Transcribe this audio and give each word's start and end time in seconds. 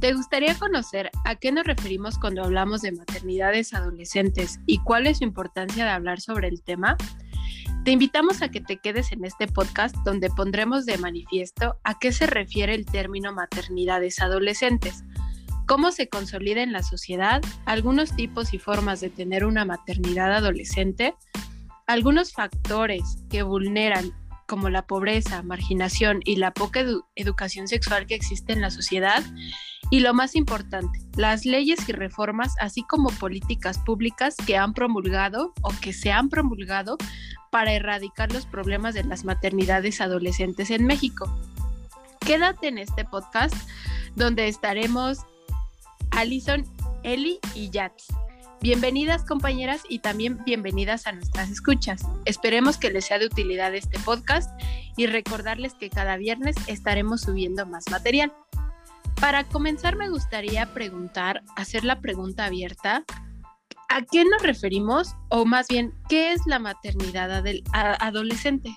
¿Te 0.00 0.14
gustaría 0.14 0.58
conocer 0.58 1.10
a 1.26 1.34
qué 1.36 1.52
nos 1.52 1.66
referimos 1.66 2.18
cuando 2.18 2.42
hablamos 2.42 2.80
de 2.80 2.90
maternidades 2.90 3.74
adolescentes 3.74 4.58
y 4.64 4.78
cuál 4.78 5.06
es 5.06 5.18
su 5.18 5.24
importancia 5.24 5.84
de 5.84 5.90
hablar 5.90 6.22
sobre 6.22 6.48
el 6.48 6.62
tema? 6.62 6.96
Te 7.84 7.90
invitamos 7.90 8.40
a 8.40 8.50
que 8.50 8.62
te 8.62 8.78
quedes 8.78 9.12
en 9.12 9.26
este 9.26 9.46
podcast 9.46 9.94
donde 9.98 10.30
pondremos 10.30 10.86
de 10.86 10.96
manifiesto 10.96 11.76
a 11.84 11.98
qué 11.98 12.12
se 12.12 12.26
refiere 12.26 12.74
el 12.74 12.86
término 12.86 13.34
maternidades 13.34 14.20
adolescentes, 14.20 15.04
cómo 15.66 15.92
se 15.92 16.08
consolida 16.08 16.62
en 16.62 16.72
la 16.72 16.82
sociedad, 16.82 17.42
algunos 17.66 18.16
tipos 18.16 18.54
y 18.54 18.58
formas 18.58 19.02
de 19.02 19.10
tener 19.10 19.44
una 19.44 19.66
maternidad 19.66 20.32
adolescente, 20.32 21.14
algunos 21.86 22.32
factores 22.32 23.18
que 23.28 23.42
vulneran 23.42 24.14
como 24.46 24.70
la 24.70 24.86
pobreza, 24.86 25.42
marginación 25.42 26.20
y 26.24 26.36
la 26.36 26.52
poca 26.52 26.84
educación 27.14 27.68
sexual 27.68 28.06
que 28.06 28.14
existe 28.14 28.54
en 28.54 28.62
la 28.62 28.70
sociedad. 28.70 29.22
Y 29.92 30.00
lo 30.00 30.14
más 30.14 30.36
importante, 30.36 31.00
las 31.16 31.44
leyes 31.44 31.88
y 31.88 31.92
reformas, 31.92 32.54
así 32.60 32.84
como 32.84 33.10
políticas 33.10 33.78
públicas 33.78 34.36
que 34.46 34.56
han 34.56 34.72
promulgado 34.72 35.52
o 35.62 35.70
que 35.80 35.92
se 35.92 36.12
han 36.12 36.28
promulgado 36.28 36.96
para 37.50 37.72
erradicar 37.72 38.32
los 38.32 38.46
problemas 38.46 38.94
de 38.94 39.02
las 39.02 39.24
maternidades 39.24 40.00
adolescentes 40.00 40.70
en 40.70 40.86
México. 40.86 41.28
Quédate 42.20 42.68
en 42.68 42.78
este 42.78 43.04
podcast 43.04 43.54
donde 44.14 44.46
estaremos 44.46 45.18
Alison, 46.12 46.64
Eli 47.02 47.40
y 47.56 47.70
Yats. 47.70 48.06
Bienvenidas 48.60 49.24
compañeras 49.24 49.82
y 49.88 50.00
también 50.00 50.44
bienvenidas 50.44 51.08
a 51.08 51.12
nuestras 51.12 51.50
escuchas. 51.50 52.02
Esperemos 52.26 52.76
que 52.76 52.90
les 52.90 53.06
sea 53.06 53.18
de 53.18 53.26
utilidad 53.26 53.74
este 53.74 53.98
podcast 53.98 54.50
y 54.96 55.06
recordarles 55.06 55.74
que 55.74 55.90
cada 55.90 56.16
viernes 56.16 56.54
estaremos 56.68 57.22
subiendo 57.22 57.66
más 57.66 57.90
material. 57.90 58.32
Para 59.20 59.44
comenzar 59.44 59.96
me 59.96 60.08
gustaría 60.08 60.72
preguntar, 60.72 61.42
hacer 61.54 61.84
la 61.84 62.00
pregunta 62.00 62.46
abierta, 62.46 63.04
¿a 63.90 64.02
qué 64.10 64.24
nos 64.24 64.42
referimos 64.42 65.14
o 65.28 65.44
más 65.44 65.68
bien 65.68 65.92
qué 66.08 66.32
es 66.32 66.40
la 66.46 66.58
maternidad 66.58 67.44
adolescente? 68.00 68.70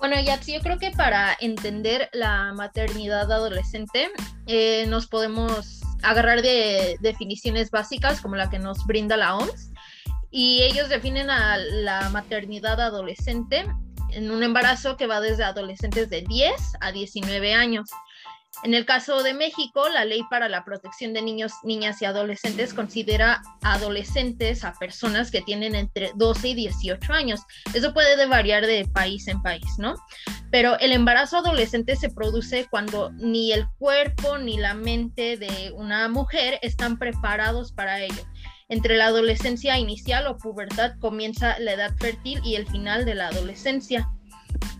Bueno, 0.00 0.20
ya 0.20 0.40
yo 0.40 0.60
creo 0.60 0.78
que 0.78 0.90
para 0.90 1.36
entender 1.40 2.10
la 2.12 2.52
maternidad 2.52 3.30
adolescente 3.30 4.10
eh, 4.46 4.86
nos 4.88 5.06
podemos 5.06 5.82
agarrar 6.02 6.42
de 6.42 6.96
definiciones 7.00 7.70
básicas 7.70 8.20
como 8.20 8.34
la 8.34 8.50
que 8.50 8.58
nos 8.58 8.84
brinda 8.86 9.16
la 9.16 9.36
OMS 9.36 9.70
y 10.32 10.62
ellos 10.62 10.88
definen 10.88 11.30
a 11.30 11.56
la 11.58 12.10
maternidad 12.10 12.80
adolescente 12.80 13.64
en 14.10 14.30
un 14.32 14.42
embarazo 14.42 14.96
que 14.96 15.06
va 15.06 15.20
desde 15.20 15.44
adolescentes 15.44 16.10
de 16.10 16.22
10 16.22 16.52
a 16.80 16.90
19 16.90 17.54
años. 17.54 17.88
En 18.62 18.74
el 18.74 18.86
caso 18.86 19.22
de 19.22 19.34
México, 19.34 19.88
la 19.88 20.04
ley 20.04 20.22
para 20.30 20.48
la 20.48 20.64
protección 20.64 21.12
de 21.12 21.22
niños, 21.22 21.52
niñas 21.62 22.00
y 22.00 22.04
adolescentes 22.06 22.72
considera 22.74 23.42
adolescentes 23.62 24.64
a 24.64 24.72
personas 24.72 25.30
que 25.30 25.42
tienen 25.42 25.74
entre 25.74 26.12
12 26.14 26.48
y 26.48 26.54
18 26.54 27.12
años. 27.12 27.40
Eso 27.74 27.92
puede 27.92 28.26
variar 28.26 28.66
de 28.66 28.86
país 28.86 29.28
en 29.28 29.42
país, 29.42 29.78
¿no? 29.78 29.94
Pero 30.50 30.78
el 30.78 30.92
embarazo 30.92 31.38
adolescente 31.38 31.96
se 31.96 32.08
produce 32.08 32.66
cuando 32.70 33.10
ni 33.12 33.52
el 33.52 33.68
cuerpo 33.78 34.38
ni 34.38 34.56
la 34.56 34.74
mente 34.74 35.36
de 35.36 35.72
una 35.74 36.08
mujer 36.08 36.58
están 36.62 36.98
preparados 36.98 37.72
para 37.72 38.00
ello. 38.00 38.22
Entre 38.68 38.96
la 38.96 39.06
adolescencia 39.06 39.78
inicial 39.78 40.26
o 40.26 40.38
pubertad 40.38 40.98
comienza 40.98 41.58
la 41.60 41.74
edad 41.74 41.94
fértil 41.98 42.40
y 42.42 42.56
el 42.56 42.66
final 42.66 43.04
de 43.04 43.14
la 43.14 43.28
adolescencia. 43.28 44.08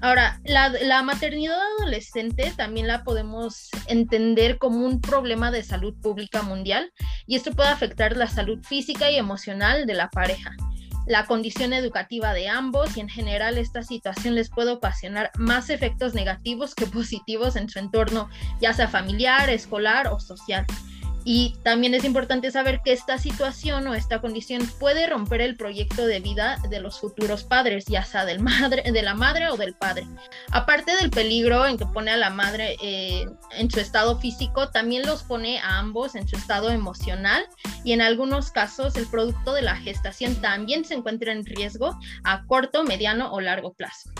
Ahora, 0.01 0.41
la, 0.45 1.03
maternidad 1.03 1.59
adolescente 1.79 2.53
también 2.57 2.87
la 2.87 3.03
podemos 3.03 3.69
entender 3.87 4.59
como 4.59 4.85
un 4.85 5.01
problema 5.01 5.51
de 5.51 5.63
salud 5.63 5.95
pública 6.01 6.43
mundial 6.43 6.93
y 7.27 7.37
esto 7.37 7.53
puede 7.53 7.71
afectar 7.71 8.17
la 8.17 8.29
salud 8.29 8.59
física 8.63 9.11
y 9.11 9.17
emocional 9.17 9.87
de 9.87 9.95
la 9.95 10.11
pareja, 10.11 10.55
la 11.07 11.27
condición 11.27 11.73
educativa 11.73 12.35
de 12.35 12.49
ambos 12.49 12.97
y 12.97 13.01
en 13.01 13.09
general 13.09 13.59
esta 13.59 13.83
situación 13.83 14.35
les 14.35 14.51
puede 14.51 14.73
ocasionar 14.73 15.31
más 15.39 15.71
efectos 15.71 16.15
negativos 16.15 16.75
que 16.75 16.87
positivos 16.87 17.57
en 17.57 17.69
su 17.69 17.79
entorno, 17.79 18.29
ya 18.61 18.75
sea 18.75 18.89
familiar, 18.89 19.49
escolar 19.49 20.09
o 20.09 20.21
social. 20.21 20.67
Y 21.29 21.57
también 21.65 21.93
es 21.93 22.05
importante 22.05 22.53
saber 22.53 22.83
que 22.85 22.93
esta 22.93 23.19
situación 23.19 23.89
o 23.89 23.95
esta 23.97 24.21
condición 24.21 24.65
puede 24.79 25.09
romper 25.09 25.41
el 25.41 25.57
proyecto 25.57 26.07
de 26.07 26.21
vida 26.21 26.57
de 26.71 26.79
los 26.79 27.01
futuros 27.01 27.43
padres, 27.43 27.87
ya 27.87 28.05
sea 28.05 28.25
del 28.25 28.39
madre, 28.39 28.93
de 28.93 29.03
la 29.03 29.15
madre 29.15 29.49
o 29.49 29.57
del 29.57 29.75
padre. 29.75 30.07
Aparte 30.53 30.95
del 30.95 31.11
peligro 31.11 31.67
en 31.67 31.79
que 31.79 31.87
pone 31.87 32.13
a 32.13 32.17
la 32.17 32.31
madre 32.31 32.77
eh, 32.81 33.27
en 33.59 33.69
su 33.69 33.81
estado 33.81 34.21
físico, 34.21 34.69
también 34.69 35.05
los 35.05 35.25
pone 35.25 35.59
a 35.59 35.81
ambos 35.81 36.15
en 36.15 36.29
su 36.29 36.37
estado 36.37 36.71
emocional 36.71 37.45
y 37.83 37.91
en 37.91 38.03
algunos 38.03 38.53
casos 38.53 38.95
el 38.95 39.09
producto 39.09 39.53
de 39.53 39.63
la 39.63 39.75
gestación 39.75 40.37
también 40.37 40.85
se 40.85 40.95
encuentra 40.95 41.33
en 41.33 41.45
riesgo 41.45 41.99
a 42.23 42.47
corto, 42.47 42.85
mediano 42.85 43.33
o 43.33 43.41
largo 43.41 43.75
plazo 43.75 44.13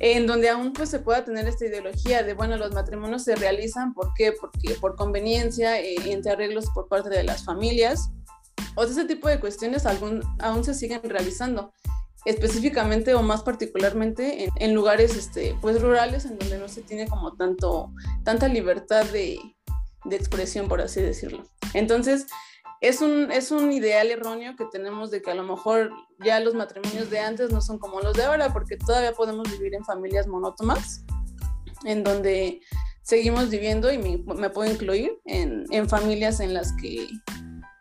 en 0.00 0.26
donde 0.26 0.48
aún 0.48 0.72
pues 0.72 0.90
se 0.90 0.98
pueda 0.98 1.24
tener 1.24 1.46
esta 1.46 1.66
ideología 1.66 2.22
de, 2.22 2.34
bueno, 2.34 2.56
los 2.56 2.72
matrimonios 2.72 3.24
se 3.24 3.36
realizan, 3.36 3.94
¿por 3.94 4.12
qué? 4.14 4.32
Porque 4.32 4.74
por 4.80 4.96
conveniencia, 4.96 5.80
eh, 5.80 5.96
entre 6.06 6.32
arreglos 6.32 6.66
por 6.74 6.88
parte 6.88 7.10
de 7.10 7.24
las 7.24 7.44
familias, 7.44 8.10
o 8.74 8.84
ese 8.84 9.04
tipo 9.04 9.28
de 9.28 9.38
cuestiones 9.38 9.86
aún, 9.86 10.22
aún 10.40 10.64
se 10.64 10.74
siguen 10.74 11.00
realizando, 11.04 11.72
específicamente 12.24 13.14
o 13.14 13.22
más 13.22 13.42
particularmente 13.42 14.48
en, 14.56 14.74
lugares 14.74 15.14
este, 15.14 15.56
pues 15.60 15.80
rurales 15.80 16.24
en 16.24 16.38
donde 16.38 16.58
no 16.58 16.68
se 16.68 16.82
tiene 16.82 17.06
como 17.06 17.36
tanto, 17.36 17.92
tanta 18.24 18.48
libertad 18.48 19.04
de, 19.06 19.38
de 20.04 20.16
expresión, 20.16 20.66
por 20.66 20.80
así 20.80 21.00
decirlo. 21.00 21.44
Entonces, 21.74 22.26
es 22.88 23.00
un, 23.00 23.32
es 23.32 23.50
un 23.50 23.72
ideal 23.72 24.10
erróneo 24.10 24.56
que 24.56 24.66
tenemos 24.66 25.10
de 25.10 25.22
que 25.22 25.30
a 25.30 25.34
lo 25.34 25.42
mejor 25.42 25.90
ya 26.22 26.38
los 26.40 26.54
matrimonios 26.54 27.08
de 27.08 27.18
antes 27.18 27.50
no 27.50 27.62
son 27.62 27.78
como 27.78 28.00
los 28.00 28.14
de 28.14 28.24
ahora, 28.24 28.52
porque 28.52 28.76
todavía 28.76 29.12
podemos 29.12 29.50
vivir 29.50 29.74
en 29.74 29.84
familias 29.86 30.26
monótonas, 30.26 31.02
en 31.84 32.04
donde 32.04 32.60
seguimos 33.00 33.48
viviendo 33.48 33.90
y 33.90 33.96
me, 33.96 34.50
puedo 34.50 34.70
incluir 34.70 35.18
en, 35.24 35.64
en, 35.70 35.88
familias 35.88 36.40
en 36.40 36.52
las 36.52 36.74
que 36.74 37.08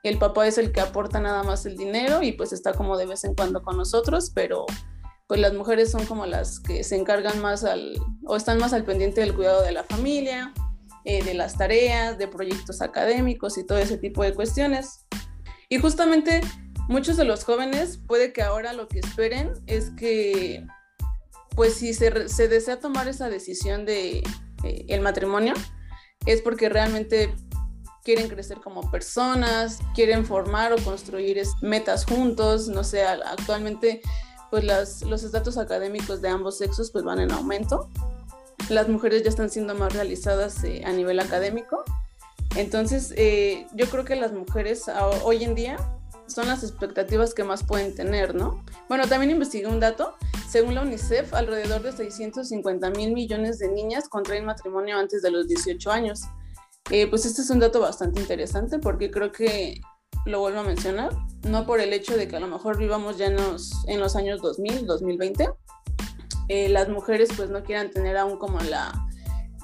el 0.03 0.18
papá 0.19 0.47
es 0.47 0.58
el 0.58 0.72
que 0.72 0.80
aporta 0.80 1.19
nada 1.19 1.44
más 1.44 1.66
el 1.66 1.75
dinero 1.75 2.24
y 2.24 2.31
pues 2.31 2.53
está 2.53 2.74
como 2.74 2.96
de 2.96 3.06
vez 3.06 3.25
en 3.25 3.36
cuando 3.36 3.62
con 3.62 3.75
nosotros, 3.75 4.31
pero 4.34 4.66
pues 5.28 5.42
las 5.42 5.53
mujeres 5.53 5.92
son 5.92 6.06
como 6.06 6.25
las 6.25 6.62
que 6.62 6.81
se 6.86 6.96
encargan 6.96 7.42
más 7.42 7.66
al, 7.66 7.94
o 8.25 8.38
están 8.38 8.58
más 8.58 8.72
al 8.72 8.86
pendiente 8.86 9.19
del 9.19 9.36
cuidado 9.36 9.63
de 9.63 9.74
la 9.74 9.84
familia, 9.84 10.53
eh, 11.06 11.24
de 11.24 11.34
las 11.34 11.58
tareas, 11.58 12.18
de 12.18 12.28
proyectos 12.28 12.81
académicos 12.81 13.58
y 13.58 13.66
todo 13.66 13.78
ese 13.78 13.97
tipo 13.97 14.24
de 14.24 14.34
cuestiones. 14.34 15.06
Y 15.69 15.80
justamente 15.80 16.41
muchos 16.88 17.18
de 17.18 17.25
los 17.25 17.44
jóvenes 17.44 18.00
puede 18.08 18.34
que 18.34 18.41
ahora 18.41 18.74
lo 18.74 18.88
que 18.88 19.00
esperen 19.00 19.53
es 19.68 19.92
que, 19.92 20.66
pues 21.56 21.75
si 21.75 21.94
se, 21.94 22.09
desea 22.09 22.80
tomar 22.80 23.08
esa 23.08 23.30
decisión 23.30 23.86
de 23.86 24.24
el 24.63 25.02
matrimonio, 25.02 25.53
es 26.25 26.42
porque 26.42 26.69
realmente 26.69 27.36
quieren 28.03 28.28
crecer 28.28 28.59
como 28.62 28.90
personas, 28.92 29.80
quieren 29.96 30.25
formar 30.25 30.74
o 30.74 30.78
construir 30.78 31.42
metas 31.62 32.06
juntos, 32.06 32.68
no 32.68 32.84
sé, 32.84 33.03
actualmente 33.03 34.02
pues 34.52 34.63
los 34.63 35.24
estatus 35.24 35.58
académicos 35.58 36.22
de 36.22 36.30
ambos 36.30 36.59
sexos 36.59 36.92
pues 36.92 37.03
van 37.03 37.19
en 37.19 37.31
aumento 37.31 37.90
las 38.73 38.89
mujeres 38.89 39.23
ya 39.23 39.29
están 39.29 39.50
siendo 39.50 39.75
más 39.75 39.94
realizadas 39.94 40.63
eh, 40.63 40.84
a 40.85 40.91
nivel 40.91 41.19
académico. 41.19 41.84
Entonces, 42.56 43.13
eh, 43.17 43.66
yo 43.73 43.88
creo 43.88 44.06
que 44.06 44.16
las 44.16 44.31
mujeres 44.31 44.85
hoy 45.23 45.44
en 45.44 45.56
día 45.56 45.78
son 46.28 46.47
las 46.47 46.63
expectativas 46.63 47.33
que 47.33 47.44
más 47.44 47.63
pueden 47.63 47.95
tener, 47.95 48.35
¿no? 48.35 48.63
Bueno, 48.89 49.07
también 49.07 49.31
investigué 49.31 49.67
un 49.67 49.79
dato. 49.79 50.16
Según 50.50 50.75
la 50.75 50.81
UNICEF, 50.81 51.33
alrededor 51.33 51.81
de 51.81 51.91
650 51.91 52.92
mil 52.92 53.13
millones 53.13 53.59
de 53.59 53.69
niñas 53.69 54.07
contraen 54.07 54.45
matrimonio 54.45 54.98
antes 54.98 55.21
de 55.21 55.31
los 55.31 55.48
18 55.48 55.92
años. 55.92 56.21
Eh, 56.92 57.07
pues 57.07 57.25
este 57.25 57.42
es 57.42 57.50
un 57.50 57.59
dato 57.59 57.80
bastante 57.80 58.19
interesante 58.19 58.77
porque 58.77 59.09
creo 59.09 59.31
que 59.31 59.81
lo 60.25 60.39
vuelvo 60.39 60.59
a 60.59 60.63
mencionar, 60.63 61.12
no 61.44 61.65
por 61.65 61.80
el 61.80 61.92
hecho 61.94 62.15
de 62.18 62.27
que 62.27 62.36
a 62.36 62.39
lo 62.39 62.48
mejor 62.48 62.77
vivamos 62.77 63.18
ya 63.18 63.27
en 63.27 63.36
los, 63.36 63.71
en 63.88 64.00
los 64.00 64.15
años 64.15 64.42
2000, 64.42 64.86
2020, 64.86 65.50
eh, 66.50 66.69
las 66.69 66.90
mujeres 66.90 67.30
pues 67.36 67.50
no 67.50 67.63
quieran 67.63 67.92
tener 67.92 68.18
aún 68.18 68.38
como 68.38 68.60
la, 68.60 68.92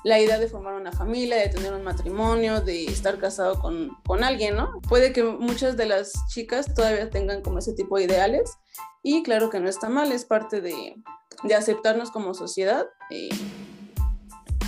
la 0.04 0.20
idea 0.20 0.40
de 0.40 0.48
formar 0.48 0.76
una 0.76 0.92
familia, 0.92 1.38
de 1.38 1.50
tener 1.50 1.74
un 1.74 1.84
matrimonio, 1.84 2.62
de 2.62 2.86
estar 2.86 3.18
casado 3.20 3.60
con, 3.60 3.98
con, 4.06 4.24
alguien, 4.24 4.56
¿no? 4.56 4.80
Puede 4.88 5.12
que 5.12 5.24
muchas 5.24 5.76
de 5.78 5.86
las 5.86 6.14
chicas 6.30 6.74
todavía 6.74 7.10
tengan 7.10 7.42
como 7.42 7.60
ese 7.60 7.74
tipo 7.74 7.98
de 7.98 8.06
ideales 8.06 8.58
y 9.04 9.24
claro 9.24 9.50
que 9.50 9.60
no 9.60 9.70
está 9.70 9.90
mal, 9.90 10.12
es 10.12 10.26
parte 10.26 10.62
de, 10.62 10.96
de 11.44 11.56
aceptarnos 11.56 12.12
como 12.12 12.34
sociedad, 12.34 12.88
eh, 13.10 13.30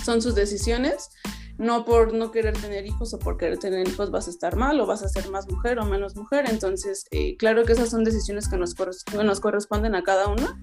son 0.04 0.20
sus 0.20 0.34
decisiones, 0.34 1.10
no 1.58 1.84
por 1.84 2.12
no 2.12 2.30
querer 2.30 2.58
tener 2.58 2.86
hijos 2.86 3.14
o 3.14 3.18
por 3.18 3.36
querer 3.36 3.58
tener 3.58 3.86
hijos 3.86 4.10
vas 4.10 4.26
a 4.26 4.30
estar 4.30 4.56
mal 4.56 4.80
o 4.80 4.86
vas 4.86 5.02
a 5.02 5.08
ser 5.08 5.30
más 5.30 5.48
mujer 5.48 5.78
o 5.78 5.84
menos 5.84 6.16
mujer, 6.16 6.44
entonces 6.48 7.06
eh, 7.10 7.36
claro 7.36 7.64
que 7.64 7.72
esas 7.72 7.90
son 7.90 8.04
decisiones 8.04 8.48
que 8.48 8.56
nos, 8.56 8.74
nos 9.14 9.40
corresponden 9.40 9.94
a 9.94 10.02
cada 10.02 10.28
una 10.28 10.58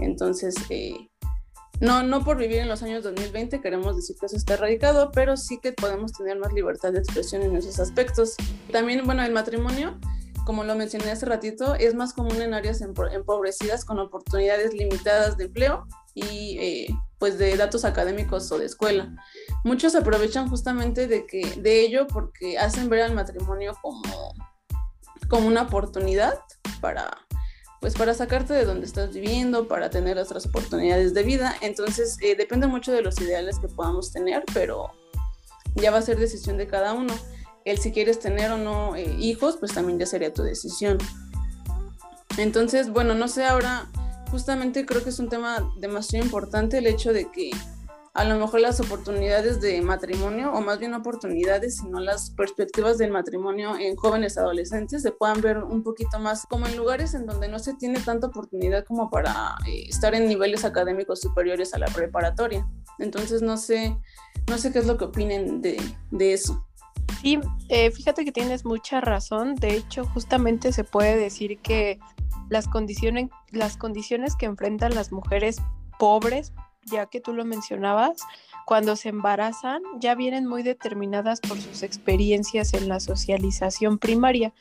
entonces, 0.00 0.54
eh, 0.70 1.10
no, 1.80 2.02
no 2.02 2.22
por 2.22 2.36
vivir 2.36 2.58
en 2.58 2.68
los 2.68 2.82
años 2.82 3.02
2020 3.04 3.62
queremos 3.62 3.96
decir 3.96 4.14
que 4.20 4.26
eso 4.26 4.36
está 4.36 4.54
erradicado, 4.54 5.10
pero 5.12 5.36
sí 5.38 5.58
que 5.62 5.72
podemos 5.72 6.12
tener 6.12 6.38
más 6.38 6.52
libertad 6.52 6.92
de 6.92 6.98
expresión 6.98 7.42
en 7.42 7.56
esos 7.56 7.80
aspectos. 7.80 8.34
También, 8.70 9.04
bueno, 9.06 9.24
el 9.24 9.32
matrimonio, 9.32 9.98
como 10.44 10.62
lo 10.62 10.74
mencioné 10.74 11.10
hace 11.10 11.24
ratito, 11.24 11.74
es 11.74 11.94
más 11.94 12.12
común 12.12 12.42
en 12.42 12.52
áreas 12.52 12.82
empobrecidas 12.82 13.86
con 13.86 13.98
oportunidades 13.98 14.74
limitadas 14.74 15.38
de 15.38 15.44
empleo 15.44 15.86
y 16.14 16.58
eh, 16.58 16.94
pues 17.18 17.38
de 17.38 17.56
datos 17.56 17.86
académicos 17.86 18.52
o 18.52 18.58
de 18.58 18.66
escuela. 18.66 19.14
Muchos 19.64 19.94
aprovechan 19.94 20.48
justamente 20.50 21.06
de, 21.06 21.26
que, 21.26 21.42
de 21.62 21.80
ello 21.80 22.06
porque 22.06 22.58
hacen 22.58 22.90
ver 22.90 23.02
al 23.02 23.14
matrimonio 23.14 23.74
como, 23.80 24.34
como 25.28 25.48
una 25.48 25.62
oportunidad 25.62 26.38
para 26.82 27.10
pues 27.80 27.94
para 27.94 28.12
sacarte 28.14 28.52
de 28.52 28.64
donde 28.64 28.86
estás 28.86 29.12
viviendo, 29.12 29.66
para 29.66 29.88
tener 29.88 30.18
otras 30.18 30.46
oportunidades 30.46 31.14
de 31.14 31.22
vida. 31.22 31.56
Entonces 31.62 32.18
eh, 32.20 32.36
depende 32.36 32.66
mucho 32.66 32.92
de 32.92 33.02
los 33.02 33.18
ideales 33.20 33.58
que 33.58 33.68
podamos 33.68 34.12
tener, 34.12 34.44
pero 34.52 34.90
ya 35.74 35.90
va 35.90 35.98
a 35.98 36.02
ser 36.02 36.18
decisión 36.18 36.58
de 36.58 36.66
cada 36.66 36.92
uno. 36.92 37.14
El 37.64 37.78
si 37.78 37.90
quieres 37.90 38.20
tener 38.20 38.50
o 38.52 38.58
no 38.58 38.96
eh, 38.96 39.16
hijos, 39.18 39.56
pues 39.56 39.72
también 39.72 39.98
ya 39.98 40.06
sería 40.06 40.32
tu 40.32 40.42
decisión. 40.42 40.98
Entonces, 42.36 42.90
bueno, 42.90 43.14
no 43.14 43.28
sé 43.28 43.44
ahora 43.44 43.88
justamente 44.30 44.86
creo 44.86 45.02
que 45.02 45.10
es 45.10 45.18
un 45.18 45.28
tema 45.28 45.72
demasiado 45.78 46.24
importante 46.24 46.78
el 46.78 46.86
hecho 46.86 47.12
de 47.12 47.30
que 47.30 47.50
a 48.12 48.24
lo 48.24 48.38
mejor 48.38 48.60
las 48.60 48.80
oportunidades 48.80 49.60
de 49.60 49.80
matrimonio, 49.82 50.52
o 50.52 50.60
más 50.60 50.78
bien 50.80 50.94
oportunidades, 50.94 51.76
sino 51.76 52.00
las 52.00 52.30
perspectivas 52.30 52.98
del 52.98 53.12
matrimonio 53.12 53.76
en 53.78 53.94
jóvenes 53.94 54.36
adolescentes 54.36 55.02
se 55.02 55.12
puedan 55.12 55.40
ver 55.40 55.58
un 55.58 55.84
poquito 55.84 56.18
más 56.18 56.44
como 56.46 56.66
en 56.66 56.76
lugares 56.76 57.14
en 57.14 57.26
donde 57.26 57.48
no 57.48 57.58
se 57.60 57.74
tiene 57.74 58.00
tanta 58.00 58.26
oportunidad 58.26 58.84
como 58.84 59.10
para 59.10 59.54
eh, 59.66 59.84
estar 59.88 60.14
en 60.14 60.26
niveles 60.26 60.64
académicos 60.64 61.20
superiores 61.20 61.72
a 61.72 61.78
la 61.78 61.86
preparatoria. 61.86 62.66
Entonces 62.98 63.42
no 63.42 63.56
sé, 63.56 63.96
no 64.48 64.58
sé 64.58 64.72
qué 64.72 64.80
es 64.80 64.86
lo 64.86 64.98
que 64.98 65.04
opinen 65.04 65.62
de, 65.62 65.80
de 66.10 66.32
eso. 66.32 66.66
Sí, 67.20 67.38
eh, 67.68 67.90
fíjate 67.90 68.24
que 68.24 68.32
tienes 68.32 68.64
mucha 68.64 69.00
razón. 69.00 69.54
De 69.54 69.74
hecho, 69.74 70.04
justamente 70.06 70.72
se 70.72 70.84
puede 70.84 71.16
decir 71.16 71.58
que 71.58 72.00
las 72.48 72.66
condiciones, 72.66 73.28
las 73.50 73.76
condiciones 73.76 74.34
que 74.36 74.46
enfrentan 74.46 74.94
las 74.94 75.12
mujeres 75.12 75.58
pobres, 75.98 76.52
ya 76.84 77.06
que 77.06 77.20
tú 77.20 77.32
lo 77.32 77.44
mencionabas, 77.44 78.22
cuando 78.66 78.96
se 78.96 79.08
embarazan 79.08 79.82
ya 79.98 80.14
vienen 80.14 80.46
muy 80.46 80.62
determinadas 80.62 81.40
por 81.40 81.60
sus 81.60 81.82
experiencias 81.82 82.74
en 82.74 82.88
la 82.88 83.00
socialización 83.00 83.98
primaria. 83.98 84.52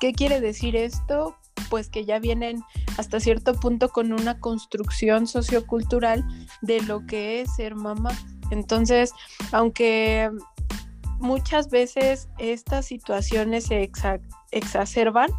¿Qué 0.00 0.12
quiere 0.12 0.40
decir 0.40 0.74
esto? 0.76 1.36
Pues 1.70 1.88
que 1.88 2.04
ya 2.04 2.18
vienen 2.18 2.62
hasta 2.98 3.20
cierto 3.20 3.54
punto 3.54 3.90
con 3.90 4.12
una 4.12 4.40
construcción 4.40 5.26
sociocultural 5.26 6.24
de 6.60 6.80
lo 6.82 7.06
que 7.06 7.40
es 7.40 7.54
ser 7.54 7.74
mamá. 7.74 8.10
Entonces, 8.50 9.12
aunque 9.52 10.30
muchas 11.20 11.70
veces 11.70 12.28
estas 12.38 12.86
situaciones 12.86 13.64
se 13.64 13.90
exacerban, 14.50 15.30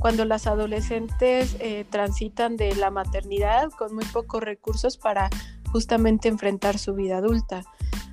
cuando 0.00 0.24
las 0.24 0.46
adolescentes 0.46 1.56
eh, 1.60 1.84
transitan 1.90 2.56
de 2.56 2.74
la 2.74 2.90
maternidad 2.90 3.70
con 3.70 3.94
muy 3.94 4.04
pocos 4.06 4.42
recursos 4.42 4.96
para 4.96 5.28
justamente 5.70 6.28
enfrentar 6.28 6.78
su 6.78 6.94
vida 6.94 7.18
adulta. 7.18 7.62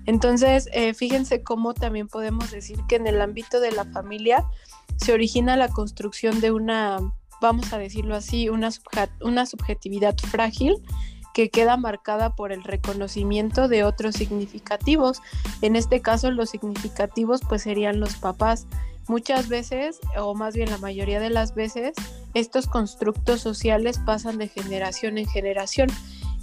Entonces, 0.05 0.69
eh, 0.71 0.93
fíjense 0.93 1.43
cómo 1.43 1.73
también 1.73 2.07
podemos 2.07 2.51
decir 2.51 2.79
que 2.87 2.95
en 2.95 3.07
el 3.07 3.21
ámbito 3.21 3.59
de 3.59 3.71
la 3.71 3.85
familia 3.85 4.45
se 4.95 5.13
origina 5.13 5.57
la 5.57 5.67
construcción 5.67 6.39
de 6.39 6.51
una, 6.51 6.99
vamos 7.41 7.73
a 7.73 7.77
decirlo 7.77 8.15
así, 8.15 8.49
una, 8.49 8.69
una 9.21 9.45
subjetividad 9.45 10.15
frágil 10.17 10.75
que 11.33 11.49
queda 11.49 11.77
marcada 11.77 12.35
por 12.35 12.51
el 12.51 12.63
reconocimiento 12.63 13.67
de 13.67 13.83
otros 13.83 14.15
significativos. 14.15 15.21
En 15.61 15.75
este 15.75 16.01
caso, 16.01 16.31
los 16.31 16.49
significativos 16.49 17.41
pues 17.47 17.61
serían 17.63 17.99
los 17.99 18.15
papás 18.15 18.65
Muchas 19.07 19.47
veces, 19.47 19.99
o 20.17 20.35
más 20.35 20.53
bien 20.53 20.69
la 20.69 20.77
mayoría 20.79 21.21
de 21.21 21.29
las 21.29 21.55
veces, 21.55 21.93
estos 22.33 22.67
constructos 22.67 23.39
sociales 23.39 23.99
pasan 24.05 24.37
de 24.37 24.49
generación 24.49 25.17
en 25.17 25.27
generación 25.27 25.89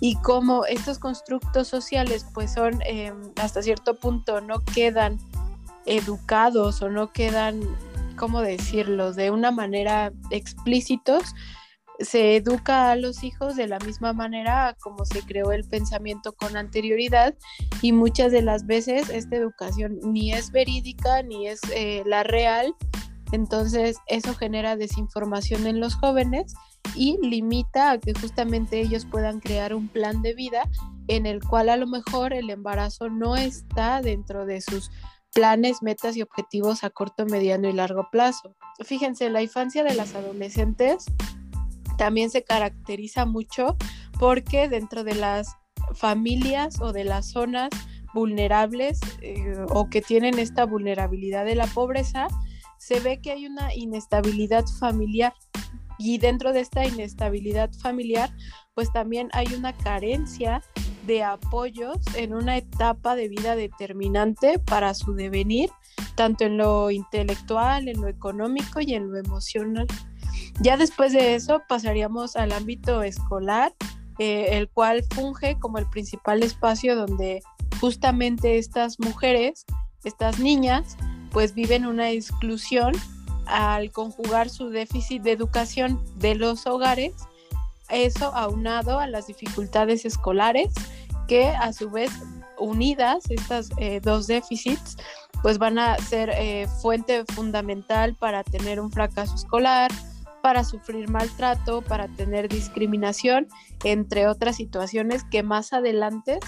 y 0.00 0.16
como 0.16 0.64
estos 0.66 0.98
constructos 0.98 1.68
sociales 1.68 2.26
pues 2.34 2.52
son 2.52 2.80
em, 2.84 3.16
hasta 3.36 3.62
cierto 3.62 3.94
punto 3.96 4.40
no 4.40 4.60
quedan 4.60 5.18
educados 5.86 6.82
o 6.82 6.90
no 6.90 7.12
quedan, 7.12 7.60
¿cómo 8.16 8.40
decirlo?, 8.40 9.12
de 9.12 9.30
una 9.30 9.50
manera 9.50 10.12
explícitos, 10.30 11.34
se 12.00 12.36
educa 12.36 12.90
a 12.90 12.96
los 12.96 13.22
hijos 13.22 13.54
de 13.54 13.68
la 13.68 13.78
misma 13.78 14.12
manera 14.12 14.76
como 14.80 15.04
se 15.04 15.22
creó 15.22 15.52
el 15.52 15.64
pensamiento 15.64 16.32
con 16.32 16.56
anterioridad 16.56 17.34
y 17.82 17.92
muchas 17.92 18.32
de 18.32 18.42
las 18.42 18.66
veces 18.66 19.10
esta 19.10 19.36
educación 19.36 20.00
ni 20.02 20.32
es 20.32 20.50
verídica 20.50 21.22
ni 21.22 21.46
es 21.46 21.60
eh, 21.72 22.02
la 22.04 22.24
real, 22.24 22.74
entonces 23.30 23.98
eso 24.06 24.34
genera 24.34 24.76
desinformación 24.76 25.66
en 25.66 25.80
los 25.80 25.94
jóvenes 25.94 26.54
y 26.94 27.18
limita 27.20 27.92
a 27.92 27.98
que 27.98 28.14
justamente 28.14 28.80
ellos 28.80 29.06
puedan 29.06 29.40
crear 29.40 29.74
un 29.74 29.88
plan 29.88 30.22
de 30.22 30.34
vida 30.34 30.68
en 31.08 31.26
el 31.26 31.42
cual 31.42 31.68
a 31.68 31.76
lo 31.76 31.86
mejor 31.86 32.32
el 32.32 32.50
embarazo 32.50 33.08
no 33.08 33.36
está 33.36 34.00
dentro 34.00 34.46
de 34.46 34.60
sus 34.60 34.90
planes, 35.34 35.82
metas 35.82 36.16
y 36.16 36.22
objetivos 36.22 36.84
a 36.84 36.90
corto, 36.90 37.26
mediano 37.26 37.68
y 37.68 37.72
largo 37.72 38.08
plazo. 38.10 38.54
Fíjense, 38.84 39.28
la 39.30 39.42
infancia 39.42 39.82
de 39.84 39.94
las 39.94 40.14
adolescentes 40.14 41.04
también 41.98 42.30
se 42.30 42.44
caracteriza 42.44 43.26
mucho 43.26 43.76
porque 44.18 44.68
dentro 44.68 45.04
de 45.04 45.14
las 45.14 45.56
familias 45.94 46.80
o 46.80 46.92
de 46.92 47.04
las 47.04 47.30
zonas 47.30 47.70
vulnerables 48.14 49.00
eh, 49.20 49.56
o 49.68 49.90
que 49.90 50.00
tienen 50.00 50.38
esta 50.38 50.64
vulnerabilidad 50.64 51.44
de 51.44 51.56
la 51.56 51.66
pobreza, 51.66 52.28
se 52.78 53.00
ve 53.00 53.20
que 53.20 53.32
hay 53.32 53.46
una 53.46 53.74
inestabilidad 53.74 54.64
familiar 54.78 55.34
y 55.98 56.18
dentro 56.18 56.52
de 56.52 56.60
esta 56.60 56.84
inestabilidad 56.86 57.72
familiar, 57.72 58.30
pues 58.74 58.92
también 58.92 59.28
hay 59.32 59.46
una 59.54 59.72
carencia 59.72 60.62
de 61.06 61.22
apoyos 61.22 61.98
en 62.16 62.34
una 62.34 62.56
etapa 62.56 63.14
de 63.14 63.28
vida 63.28 63.56
determinante 63.56 64.58
para 64.58 64.94
su 64.94 65.14
devenir, 65.14 65.70
tanto 66.14 66.44
en 66.44 66.56
lo 66.56 66.90
intelectual, 66.90 67.88
en 67.88 68.00
lo 68.00 68.08
económico 68.08 68.80
y 68.80 68.94
en 68.94 69.10
lo 69.10 69.18
emocional. 69.18 69.86
Ya 70.60 70.76
después 70.76 71.12
de 71.12 71.34
eso 71.34 71.62
pasaríamos 71.68 72.36
al 72.36 72.52
ámbito 72.52 73.02
escolar, 73.02 73.74
eh, 74.18 74.48
el 74.52 74.68
cual 74.68 75.04
funge 75.14 75.58
como 75.58 75.78
el 75.78 75.88
principal 75.90 76.42
espacio 76.42 76.96
donde 76.96 77.42
justamente 77.80 78.58
estas 78.58 78.98
mujeres, 79.00 79.64
estas 80.04 80.38
niñas, 80.38 80.96
pues 81.30 81.54
viven 81.54 81.84
una 81.84 82.10
exclusión 82.10 82.92
al 83.46 83.90
conjugar 83.90 84.48
su 84.48 84.70
déficit 84.70 85.22
de 85.22 85.32
educación 85.32 86.00
de 86.16 86.34
los 86.34 86.66
hogares, 86.66 87.14
eso 87.90 88.34
aunado 88.34 88.98
a 88.98 89.06
las 89.06 89.26
dificultades 89.26 90.04
escolares 90.04 90.72
que 91.28 91.48
a 91.48 91.72
su 91.72 91.90
vez 91.90 92.10
unidas, 92.58 93.30
estas 93.30 93.70
eh, 93.78 94.00
dos 94.00 94.26
déficits, 94.26 94.96
pues 95.42 95.58
van 95.58 95.78
a 95.78 95.96
ser 95.98 96.30
eh, 96.30 96.66
fuente 96.80 97.24
fundamental 97.34 98.14
para 98.14 98.44
tener 98.44 98.80
un 98.80 98.90
fracaso 98.90 99.34
escolar, 99.34 99.90
para 100.42 100.64
sufrir 100.64 101.08
maltrato, 101.08 101.82
para 101.82 102.08
tener 102.08 102.48
discriminación, 102.48 103.48
entre 103.82 104.28
otras 104.28 104.56
situaciones 104.56 105.24
que 105.24 105.42
más 105.42 105.72
adelante 105.72 106.38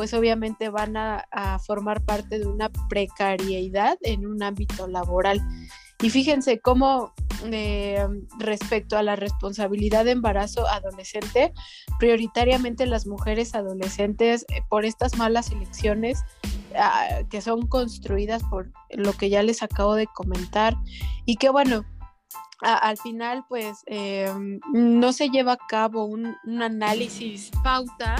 pues 0.00 0.14
obviamente 0.14 0.70
van 0.70 0.96
a, 0.96 1.26
formar 1.66 2.02
parte 2.02 2.38
de 2.38 2.46
una 2.46 2.70
precariedad 2.88 3.98
en 4.00 4.26
un 4.26 4.42
ámbito 4.42 4.86
laboral. 4.86 5.42
Y 6.02 6.10
fíjense 6.10 6.60
cómo 6.60 7.12
eh, 7.44 8.06
respecto 8.38 8.96
a 8.96 9.02
la 9.02 9.16
responsabilidad 9.16 10.04
de 10.04 10.12
embarazo 10.12 10.66
adolescente, 10.66 11.52
prioritariamente 11.98 12.86
las 12.86 13.06
mujeres 13.06 13.54
adolescentes 13.54 14.44
eh, 14.48 14.62
por 14.68 14.84
estas 14.84 15.16
malas 15.16 15.50
elecciones 15.50 16.22
ah, 16.76 17.20
que 17.30 17.40
son 17.40 17.66
construidas 17.66 18.42
por 18.44 18.70
lo 18.90 19.12
que 19.12 19.30
ya 19.30 19.42
les 19.42 19.62
acabo 19.62 19.94
de 19.94 20.06
comentar 20.06 20.74
y 21.24 21.36
que 21.36 21.50
bueno, 21.50 21.84
al 22.62 22.98
final 22.98 23.44
pues 23.48 23.78
em, 23.86 24.60
no 24.72 25.12
se 25.12 25.30
lleva 25.30 25.52
a 25.52 25.66
cabo 25.68 26.04
un, 26.04 26.36
análisis 26.60 27.50
pauta 27.62 28.16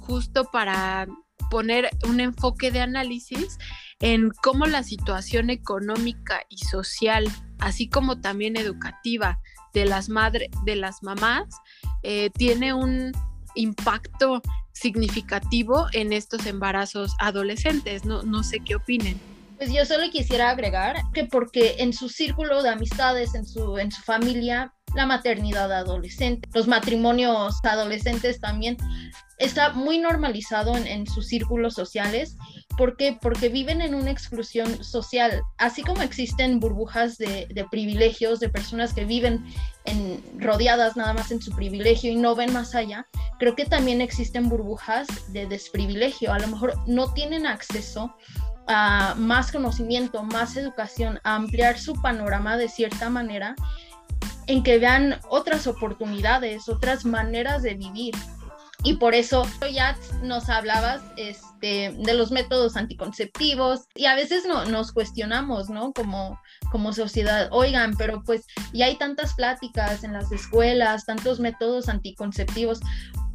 justo 0.00 0.44
para 0.50 1.06
poner 1.50 1.88
un 2.08 2.20
enfoque 2.20 2.70
de 2.70 2.80
análisis 2.80 3.58
en 4.00 4.30
cómo 4.42 4.66
la 4.66 4.82
situación 4.82 5.50
económica 5.50 6.42
y 6.48 6.58
social, 6.58 7.24
así 7.58 7.88
como 7.88 8.20
también 8.20 8.56
educativa 8.56 9.38
de 9.72 9.86
las 9.86 10.08
madres, 10.08 10.50
de 10.64 10.76
las 10.76 11.02
mamás, 11.02 11.44
eh, 12.02 12.30
tiene 12.30 12.74
un 12.74 13.12
impacto 13.54 14.42
significativo 14.72 15.86
en 15.92 16.12
estos 16.12 16.46
embarazos 16.46 17.14
adolescentes. 17.18 18.04
No, 18.04 18.22
no 18.22 18.42
sé 18.42 18.60
qué 18.60 18.76
opinen. 18.76 19.18
Pues 19.56 19.72
yo 19.72 19.86
solo 19.86 20.10
quisiera 20.10 20.50
agregar 20.50 20.96
que 21.14 21.24
porque 21.24 21.76
en 21.78 21.94
su 21.94 22.10
círculo 22.10 22.62
de 22.62 22.68
amistades, 22.68 23.34
en 23.34 23.46
su, 23.46 23.78
en 23.78 23.90
su 23.90 24.02
familia, 24.02 24.74
la 24.94 25.06
maternidad 25.06 25.72
adolescente, 25.72 26.46
los 26.52 26.68
matrimonios 26.68 27.58
adolescentes 27.62 28.38
también 28.38 28.76
está 29.38 29.72
muy 29.72 29.98
normalizado 29.98 30.76
en, 30.76 31.06
sus 31.06 31.26
círculos 31.26 31.74
sociales. 31.74 32.36
¿Por 32.76 32.96
qué? 32.96 33.18
Porque 33.20 33.48
viven 33.48 33.80
en 33.80 33.94
una 33.94 34.10
exclusión 34.10 34.84
social. 34.84 35.42
Así 35.56 35.82
como 35.82 36.02
existen 36.02 36.60
burbujas 36.60 37.16
de, 37.16 37.66
privilegios, 37.70 38.38
de 38.40 38.48
personas 38.48 38.92
que 38.92 39.04
viven 39.04 39.44
en, 39.84 40.22
rodeadas 40.38 40.96
nada 40.96 41.14
más 41.14 41.30
en 41.30 41.40
su 41.40 41.52
privilegio 41.52 42.12
y 42.12 42.16
no 42.16 42.34
ven 42.34 42.52
más 42.52 42.74
allá, 42.74 43.06
creo 43.38 43.56
que 43.56 43.64
también 43.64 44.00
existen 44.00 44.48
burbujas 44.48 45.06
de 45.32 45.46
desprivilegio. 45.46 46.32
A 46.32 46.38
lo 46.38 46.48
mejor 46.48 46.74
no 46.86 47.12
tienen 47.14 47.46
acceso 47.46 48.14
a 48.68 49.14
más 49.16 49.52
conocimiento, 49.52 50.22
más 50.22 50.56
educación, 50.56 51.20
a 51.24 51.36
ampliar 51.36 51.78
su 51.78 51.94
panorama 52.02 52.56
de 52.56 52.68
cierta 52.68 53.08
manera 53.08 53.54
en 54.48 54.62
que 54.62 54.78
vean 54.78 55.18
otras 55.28 55.66
oportunidades, 55.66 56.68
otras 56.68 57.04
maneras 57.04 57.62
de 57.62 57.74
vivir 57.74 58.14
y 58.86 58.94
por 58.94 59.14
eso 59.14 59.44
ya 59.72 59.96
nos 60.22 60.48
hablabas 60.48 61.02
de 61.96 62.14
los 62.14 62.30
métodos 62.30 62.76
anticonceptivos 62.76 63.86
y 63.94 64.06
a 64.06 64.14
veces 64.14 64.44
no, 64.46 64.64
nos 64.66 64.92
cuestionamos, 64.92 65.70
¿no? 65.70 65.92
Como, 65.92 66.40
como 66.70 66.92
sociedad, 66.92 67.48
oigan, 67.50 67.96
pero 67.96 68.22
pues 68.24 68.46
ya 68.72 68.86
hay 68.86 68.96
tantas 68.96 69.34
pláticas 69.34 70.04
en 70.04 70.12
las 70.12 70.30
escuelas, 70.32 71.06
tantos 71.06 71.40
métodos 71.40 71.88
anticonceptivos, 71.88 72.80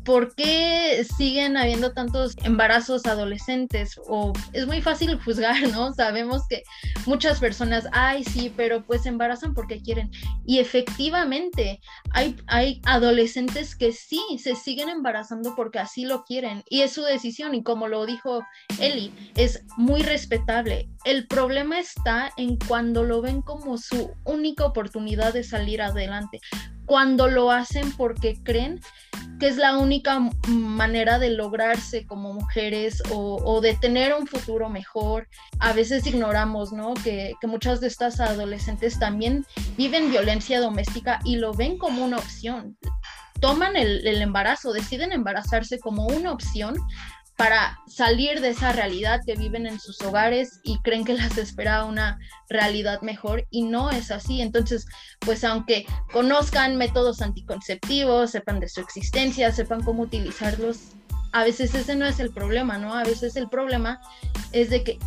¿por 0.04 0.34
qué 0.36 1.06
siguen 1.18 1.58
habiendo 1.58 1.94
tantos 1.94 2.36
embarazos 2.44 3.06
adolescentes? 3.06 4.00
O 4.08 4.34
es 4.54 4.68
muy 4.68 4.82
fácil 4.82 5.20
juzgar, 5.20 5.56
¿no? 5.72 5.94
Sabemos 5.94 6.48
que 6.48 6.64
muchas 7.06 7.40
personas, 7.40 7.88
ay, 7.92 8.24
sí, 8.24 8.54
pero 8.56 8.84
pues 8.86 9.04
se 9.04 9.10
embarazan 9.10 9.54
porque 9.54 9.82
quieren. 9.82 10.12
Y 10.46 10.60
efectivamente, 10.60 11.80
hay, 12.12 12.36
hay 12.48 12.82
adolescentes 12.86 13.76
que 13.76 13.92
sí 13.92 14.22
se 14.42 14.56
siguen 14.56 14.90
embarazando 14.90 15.56
porque 15.56 15.80
así 15.80 16.06
lo 16.06 16.24
quieren. 16.24 16.64
Y 16.70 16.82
es 16.82 16.94
su 16.94 17.04
decisión. 17.04 17.56
Y 17.56 17.64
como 17.64 17.88
lo 17.88 18.06
dijo 18.06 18.44
Eli, 18.80 19.14
es 19.36 19.64
muy 19.78 20.02
respetable. 20.02 20.90
El 21.06 21.28
problema 21.28 21.80
está 21.80 22.32
en 22.38 22.58
cuando 22.68 23.04
lo 23.04 23.22
ven 23.22 23.42
como 23.42 23.78
su 23.78 24.12
única 24.24 24.66
oportunidad 24.66 25.34
de 25.34 25.44
salir 25.44 25.82
adelante. 25.82 26.40
Cuando 26.86 27.28
lo 27.28 27.52
hacen 27.52 27.92
porque 27.94 28.42
creen 28.44 28.82
que 29.40 29.48
es 29.48 29.58
la 29.58 29.76
única 29.78 30.20
manera 30.48 31.18
de 31.18 31.32
lograrse 31.32 32.06
como 32.06 32.32
mujeres 32.32 33.02
o, 33.10 33.60
de 33.60 33.74
tener 33.74 34.14
un 34.14 34.28
futuro 34.28 34.70
mejor. 34.70 35.28
A 35.60 35.74
veces 35.74 36.06
ignoramos, 36.06 36.72
¿no? 36.72 36.94
Que, 36.94 37.34
muchas 37.44 37.82
de 37.82 37.88
estas 37.88 38.20
adolescentes 38.20 39.00
también 39.00 39.44
viven 39.78 40.12
violencia 40.12 40.60
doméstica 40.60 41.20
y 41.24 41.38
lo 41.38 41.54
ven 41.54 41.80
como 41.80 42.06
una 42.06 42.18
opción. 42.18 42.78
Toman 43.40 43.76
el 43.76 44.22
embarazo, 44.22 44.74
deciden 44.74 45.12
embarazarse 45.12 45.80
como 45.80 46.06
una 46.06 46.32
opción 46.32 46.76
para 47.42 47.80
salir 47.88 48.40
de 48.40 48.50
esa 48.50 48.72
realidad 48.72 49.22
que 49.26 49.34
viven 49.34 49.66
en 49.66 49.80
sus 49.80 50.00
hogares 50.02 50.60
y 50.64 50.78
creen 50.84 51.04
que 51.04 51.16
las 51.16 51.40
espera 51.40 51.86
una 51.86 52.20
realidad 52.50 53.02
mejor 53.02 53.48
y 53.50 53.64
no 53.64 53.90
es 53.90 54.12
así. 54.12 54.42
Entonces, 54.42 54.86
pues 55.22 55.44
aunque 55.44 55.88
conozcan 56.14 56.78
métodos 56.78 57.20
anticonceptivos, 57.20 58.30
sepan 58.30 58.60
de 58.60 58.70
su 58.70 58.80
existencia, 58.80 59.52
sepan 59.52 59.82
cómo 59.82 60.04
utilizarlos, 60.04 60.92
a 61.32 61.44
veces 61.44 61.74
ese 61.74 61.96
no 61.96 62.06
es 62.06 62.20
el 62.20 62.30
problema, 62.30 62.78
¿no? 62.78 62.94
A 62.94 63.04
veces 63.04 63.36
el 63.36 63.50
problema 63.50 64.00
es 64.52 64.70
de 64.70 64.84
que 64.84 65.00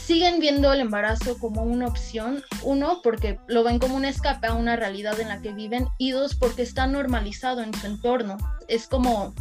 siguen 0.00 0.38
viendo 0.38 0.72
el 0.72 0.78
embarazo 0.78 1.36
como 1.36 1.64
una 1.64 1.88
opción, 1.88 2.44
uno, 2.62 3.00
porque 3.02 3.40
lo 3.48 3.64
ven 3.64 3.80
como 3.80 3.96
un 3.96 4.04
escape 4.04 4.46
a 4.46 4.54
una 4.54 4.76
realidad 4.76 5.18
en 5.18 5.30
la 5.30 5.42
que 5.42 5.52
viven, 5.52 5.88
y 5.98 6.12
dos, 6.12 6.36
porque 6.36 6.62
está 6.62 6.86
normalizado 6.86 7.60
en 7.64 7.74
su 7.74 7.88
entorno. 7.88 8.36
Es 8.68 8.86
como 8.86 9.34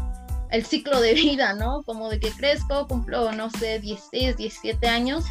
el 0.52 0.66
ciclo 0.66 1.00
de 1.02 1.14
vida, 1.14 1.54
¿no? 1.54 1.84
Como 1.84 2.10
de 2.10 2.20
que 2.20 2.32
crezco, 2.32 2.88
cumplo, 2.88 3.32
no 3.32 3.50
sé, 3.50 3.80
16, 3.80 4.38
17 4.38 4.88
años, 4.88 5.26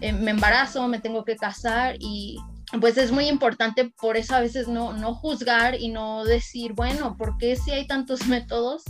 eh, 0.00 0.12
me 0.12 0.30
embarazo, 0.30 0.86
me 0.88 1.00
tengo 1.00 1.24
que 1.24 1.36
casar 1.36 1.96
y 1.98 2.38
pues 2.80 2.98
es 2.98 3.12
muy 3.12 3.28
importante 3.28 3.90
por 3.98 4.16
eso 4.16 4.34
a 4.34 4.40
veces 4.40 4.68
no, 4.68 4.92
no 4.92 5.14
juzgar 5.14 5.80
y 5.80 5.88
no 5.88 6.24
decir, 6.24 6.74
bueno, 6.74 7.16
¿por 7.16 7.38
qué 7.38 7.56
si 7.56 7.70
hay 7.70 7.86
tantos 7.86 8.26
métodos? 8.26 8.84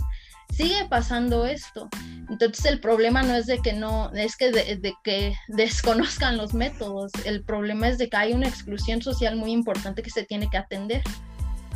Sigue 0.51 0.85
pasando 0.89 1.45
esto. 1.45 1.87
Entonces 2.29 2.65
el 2.65 2.81
problema 2.81 3.23
no 3.23 3.35
es 3.35 3.45
de 3.45 3.59
que 3.59 3.73
no, 3.73 4.11
es 4.13 4.35
que 4.35 4.51
de, 4.51 4.93
que 5.03 5.33
desconozcan 5.47 6.37
los 6.37 6.53
métodos, 6.53 7.11
el 7.23 7.43
problema 7.43 7.87
es 7.87 7.97
de 7.97 8.09
que 8.09 8.17
hay 8.17 8.33
una 8.33 8.47
exclusión 8.47 9.01
social 9.01 9.35
muy 9.37 9.51
importante 9.51 10.03
que 10.03 10.09
se 10.09 10.23
tiene 10.23 10.49
que 10.49 10.57
atender. 10.57 11.01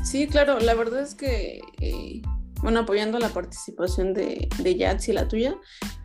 Sí, 0.03 0.27
claro, 0.27 0.59
la 0.59 0.73
verdad 0.73 1.01
es 1.01 1.15
que 1.15 1.61
eh, 1.79 2.21
bueno, 2.63 2.79
apoyando 2.79 3.19
la 3.19 3.29
participación 3.29 4.13
de, 4.13 4.47
de 4.57 4.75
Yats 4.75 5.09
y 5.09 5.13
la 5.13 5.27
tuya, 5.27 5.55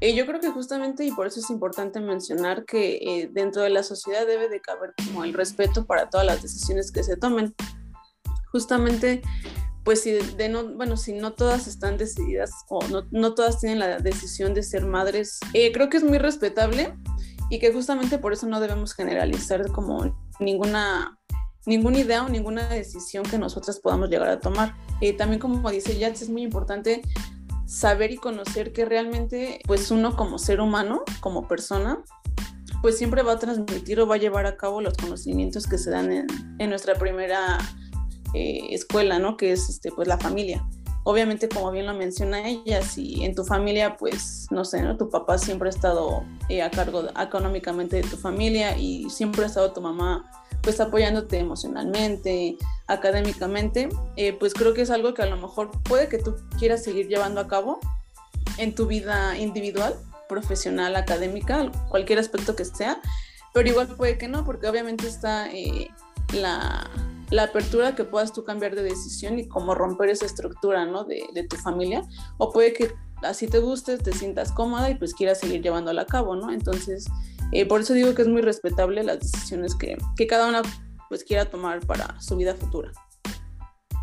eh, 0.00 0.14
yo 0.14 0.26
creo 0.26 0.40
que 0.40 0.50
justamente, 0.50 1.04
y 1.04 1.12
por 1.12 1.26
eso 1.26 1.40
es 1.40 1.50
importante 1.50 2.00
mencionar 2.00 2.64
que 2.64 2.96
eh, 2.96 3.30
dentro 3.32 3.62
de 3.62 3.70
la 3.70 3.82
sociedad 3.82 4.26
debe 4.26 4.48
de 4.48 4.60
caber 4.60 4.92
como 5.06 5.24
el 5.24 5.32
respeto 5.32 5.86
para 5.86 6.10
todas 6.10 6.26
las 6.26 6.42
decisiones 6.42 6.90
que 6.90 7.04
se 7.04 7.16
tomen. 7.16 7.54
Justamente, 8.50 9.22
pues 9.84 10.02
si 10.02 10.12
de 10.12 10.48
no, 10.48 10.74
bueno, 10.74 10.96
si 10.96 11.12
no 11.12 11.32
todas 11.32 11.66
están 11.66 11.96
decididas 11.96 12.50
o 12.68 12.86
no, 12.88 13.06
no 13.10 13.34
todas 13.34 13.60
tienen 13.60 13.78
la 13.78 13.98
decisión 13.98 14.52
de 14.52 14.62
ser 14.62 14.84
madres, 14.84 15.38
eh, 15.54 15.72
creo 15.72 15.88
que 15.88 15.96
es 15.96 16.04
muy 16.04 16.18
respetable 16.18 16.94
y 17.50 17.58
que 17.58 17.72
justamente 17.72 18.18
por 18.18 18.32
eso 18.32 18.46
no 18.46 18.60
debemos 18.60 18.94
generalizar 18.94 19.70
como 19.70 20.16
ninguna 20.40 21.17
ninguna 21.66 21.98
idea 21.98 22.24
o 22.24 22.28
ninguna 22.28 22.68
decisión 22.68 23.24
que 23.24 23.38
nosotras 23.38 23.78
podamos 23.80 24.08
llegar 24.08 24.28
a 24.28 24.40
tomar. 24.40 24.74
Eh, 25.00 25.12
también 25.12 25.40
como 25.40 25.70
dice 25.70 25.98
Yats, 25.98 26.22
es 26.22 26.30
muy 26.30 26.42
importante 26.42 27.02
saber 27.66 28.10
y 28.10 28.16
conocer 28.16 28.72
que 28.72 28.84
realmente 28.84 29.60
pues 29.66 29.90
uno 29.90 30.16
como 30.16 30.38
ser 30.38 30.60
humano, 30.60 31.02
como 31.20 31.46
persona, 31.46 32.02
pues 32.80 32.96
siempre 32.96 33.22
va 33.22 33.32
a 33.32 33.38
transmitir 33.38 34.00
o 34.00 34.06
va 34.06 34.14
a 34.14 34.18
llevar 34.18 34.46
a 34.46 34.56
cabo 34.56 34.80
los 34.80 34.94
conocimientos 34.94 35.66
que 35.66 35.78
se 35.78 35.90
dan 35.90 36.26
en, 36.58 36.70
nuestra 36.70 36.94
primera 36.94 37.58
eh, 38.34 38.68
escuela, 38.70 39.18
¿no? 39.18 39.36
Que 39.36 39.52
es 39.52 39.68
este, 39.68 39.90
pues 39.90 40.08
la 40.08 40.18
familia. 40.18 40.66
Obviamente, 41.04 41.48
como 41.48 41.70
bien 41.70 41.86
lo 41.86 41.94
menciona 41.94 42.46
ella, 42.46 42.82
si 42.82 43.24
en 43.24 43.34
tu 43.34 43.44
familia, 43.44 43.96
pues, 43.96 44.46
no 44.50 44.64
sé, 44.64 44.82
¿no? 44.82 44.96
Tu 44.96 45.08
papá 45.08 45.38
siempre 45.38 45.68
ha 45.68 45.70
estado 45.70 46.24
eh, 46.48 46.62
a 46.62 46.70
cargo 46.70 47.04
económicamente 47.20 47.96
de 47.96 48.02
tu 48.02 48.16
familia 48.16 48.76
y 48.76 49.08
siempre 49.10 49.44
ha 49.44 49.46
estado 49.46 49.72
tu 49.72 49.80
mamá 49.80 50.30
pues 50.68 50.80
apoyándote 50.80 51.38
emocionalmente, 51.38 52.58
académicamente, 52.88 53.88
eh, 54.16 54.34
pues 54.34 54.52
creo 54.52 54.74
que 54.74 54.82
es 54.82 54.90
algo 54.90 55.14
que 55.14 55.22
a 55.22 55.26
lo 55.26 55.38
mejor 55.38 55.70
puede 55.82 56.10
que 56.10 56.18
tú 56.18 56.36
quieras 56.58 56.84
seguir 56.84 57.08
llevando 57.08 57.40
a 57.40 57.48
cabo 57.48 57.80
en 58.58 58.74
tu 58.74 58.86
vida 58.86 59.38
individual, 59.38 59.94
profesional, 60.28 60.94
académica, 60.96 61.72
cualquier 61.88 62.18
aspecto 62.18 62.54
que 62.54 62.66
sea, 62.66 63.00
pero 63.54 63.66
igual 63.66 63.88
puede 63.96 64.18
que 64.18 64.28
no, 64.28 64.44
porque 64.44 64.68
obviamente 64.68 65.06
está 65.06 65.50
eh, 65.50 65.88
la, 66.34 66.90
la, 67.30 67.44
apertura 67.44 67.94
que 67.94 68.04
puedas 68.04 68.34
tú 68.34 68.44
cambiar 68.44 68.74
de 68.74 68.82
decisión 68.82 69.38
y 69.38 69.48
cómo 69.48 69.74
romper 69.74 70.10
esa 70.10 70.26
estructura, 70.26 70.84
¿no? 70.84 71.04
De, 71.04 71.22
de 71.32 71.44
tu 71.44 71.56
familia, 71.56 72.02
o 72.36 72.52
puede 72.52 72.74
que 72.74 72.92
así 73.22 73.48
te 73.48 73.58
guste, 73.58 73.96
te 73.96 74.12
sientas 74.12 74.52
cómoda 74.52 74.90
y 74.90 74.96
pues 74.96 75.14
quieras 75.14 75.40
seguir 75.40 75.62
llevándola 75.62 76.02
a 76.02 76.06
cabo, 76.06 76.36
¿no? 76.36 76.52
Entonces, 76.52 77.06
eh, 77.52 77.66
por 77.66 77.80
eso 77.80 77.94
digo 77.94 78.14
que 78.14 78.22
es 78.22 78.28
muy 78.28 78.42
respetable 78.42 79.02
las 79.02 79.20
decisiones 79.20 79.74
que, 79.74 79.96
que 80.16 80.26
cada 80.26 80.48
una 80.48 80.62
pues 81.08 81.24
quiera 81.24 81.46
tomar 81.46 81.80
para 81.86 82.20
su 82.20 82.36
vida 82.36 82.54
futura. 82.54 82.92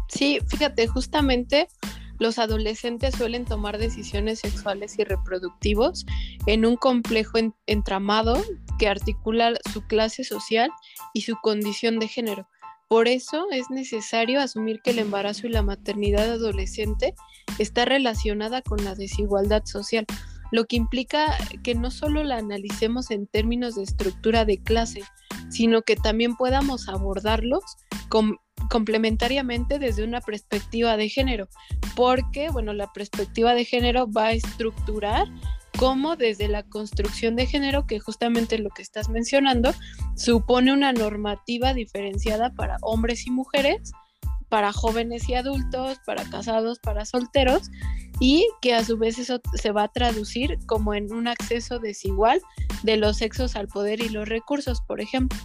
Sí, 0.07 0.39
fíjate, 0.47 0.87
justamente 0.87 1.67
los 2.19 2.39
adolescentes 2.39 3.15
suelen 3.15 3.45
tomar 3.45 3.77
decisiones 3.77 4.39
sexuales 4.39 4.97
y 4.97 5.03
reproductivos 5.03 6.05
en 6.45 6.65
un 6.65 6.77
complejo 6.77 7.37
entramado 7.67 8.41
que 8.79 8.87
articula 8.87 9.53
su 9.73 9.81
clase 9.85 10.23
social 10.23 10.69
y 11.13 11.21
su 11.21 11.35
condición 11.41 11.99
de 11.99 12.07
género. 12.07 12.47
Por 12.87 13.07
eso 13.07 13.47
es 13.51 13.69
necesario 13.69 14.39
asumir 14.39 14.81
que 14.81 14.91
el 14.91 14.99
embarazo 14.99 15.47
y 15.47 15.49
la 15.49 15.63
maternidad 15.63 16.31
adolescente 16.31 17.15
está 17.57 17.83
relacionada 17.83 18.61
con 18.61 18.83
la 18.83 18.95
desigualdad 18.95 19.65
social, 19.65 20.05
lo 20.55 20.65
que 20.65 20.77
implica 20.77 21.37
que 21.63 21.75
no 21.75 21.91
solo 21.91 22.23
la 22.23 22.37
analicemos 22.37 23.11
en 23.11 23.27
términos 23.27 23.75
de 23.75 23.83
estructura 23.83 24.45
de 24.45 24.63
clase, 24.63 25.03
sino 25.49 25.81
que 25.81 25.97
también 25.97 26.37
podamos 26.37 26.87
abordarlos 26.87 27.61
complementariamente 28.69 29.79
desde 29.79 30.05
una 30.05 30.21
perspectiva 30.21 30.95
de 30.95 31.09
género, 31.09 31.49
porque, 31.95 32.49
bueno, 32.49 32.73
la 32.73 32.91
perspectiva 32.93 33.53
de 33.53 33.65
género 33.65 34.09
va 34.09 34.27
a 34.27 34.31
estructurar 34.31 35.27
cómo 35.77 36.15
desde 36.15 36.47
la 36.47 36.63
construcción 36.63 37.35
de 37.35 37.47
género, 37.47 37.85
que 37.85 37.99
justamente 37.99 38.57
lo 38.57 38.69
que 38.69 38.81
estás 38.81 39.09
mencionando, 39.09 39.73
supone 40.15 40.71
una 40.71 40.93
normativa 40.93 41.73
diferenciada 41.73 42.53
para 42.53 42.77
hombres 42.81 43.27
y 43.27 43.31
mujeres, 43.31 43.91
para 44.47 44.71
jóvenes 44.71 45.27
y 45.27 45.33
adultos, 45.33 45.99
para 46.05 46.23
casados, 46.29 46.79
para 46.79 47.03
solteros, 47.03 47.69
y 48.19 48.47
que 48.61 48.73
a 48.73 48.83
su 48.83 48.97
vez 48.97 49.19
eso 49.19 49.41
se 49.53 49.71
va 49.71 49.83
a 49.83 49.87
traducir 49.87 50.57
como 50.65 50.93
en 50.93 51.11
un 51.11 51.27
acceso 51.27 51.79
desigual 51.79 52.41
de 52.83 52.97
los 52.97 53.17
sexos 53.17 53.55
al 53.55 53.67
poder 53.67 54.01
y 54.01 54.09
los 54.09 54.27
recursos, 54.27 54.81
por 54.81 55.01
ejemplo. 55.01 55.37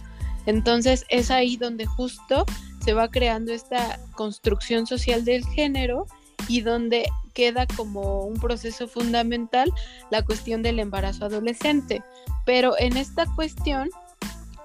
Entonces 0.45 1.05
es 1.09 1.31
ahí 1.31 1.57
donde 1.57 1.85
justo 1.85 2.45
se 2.83 2.93
va 2.93 3.09
creando 3.09 3.53
esta 3.53 3.99
construcción 4.15 4.87
social 4.87 5.23
del 5.23 5.45
género 5.45 6.07
y 6.47 6.61
donde 6.61 7.07
queda 7.33 7.67
como 7.67 8.25
un 8.25 8.39
proceso 8.39 8.87
fundamental 8.87 9.71
la 10.09 10.23
cuestión 10.23 10.63
del 10.63 10.79
embarazo 10.79 11.25
adolescente. 11.25 12.03
Pero 12.45 12.77
en 12.79 12.97
esta 12.97 13.25
cuestión, 13.35 13.89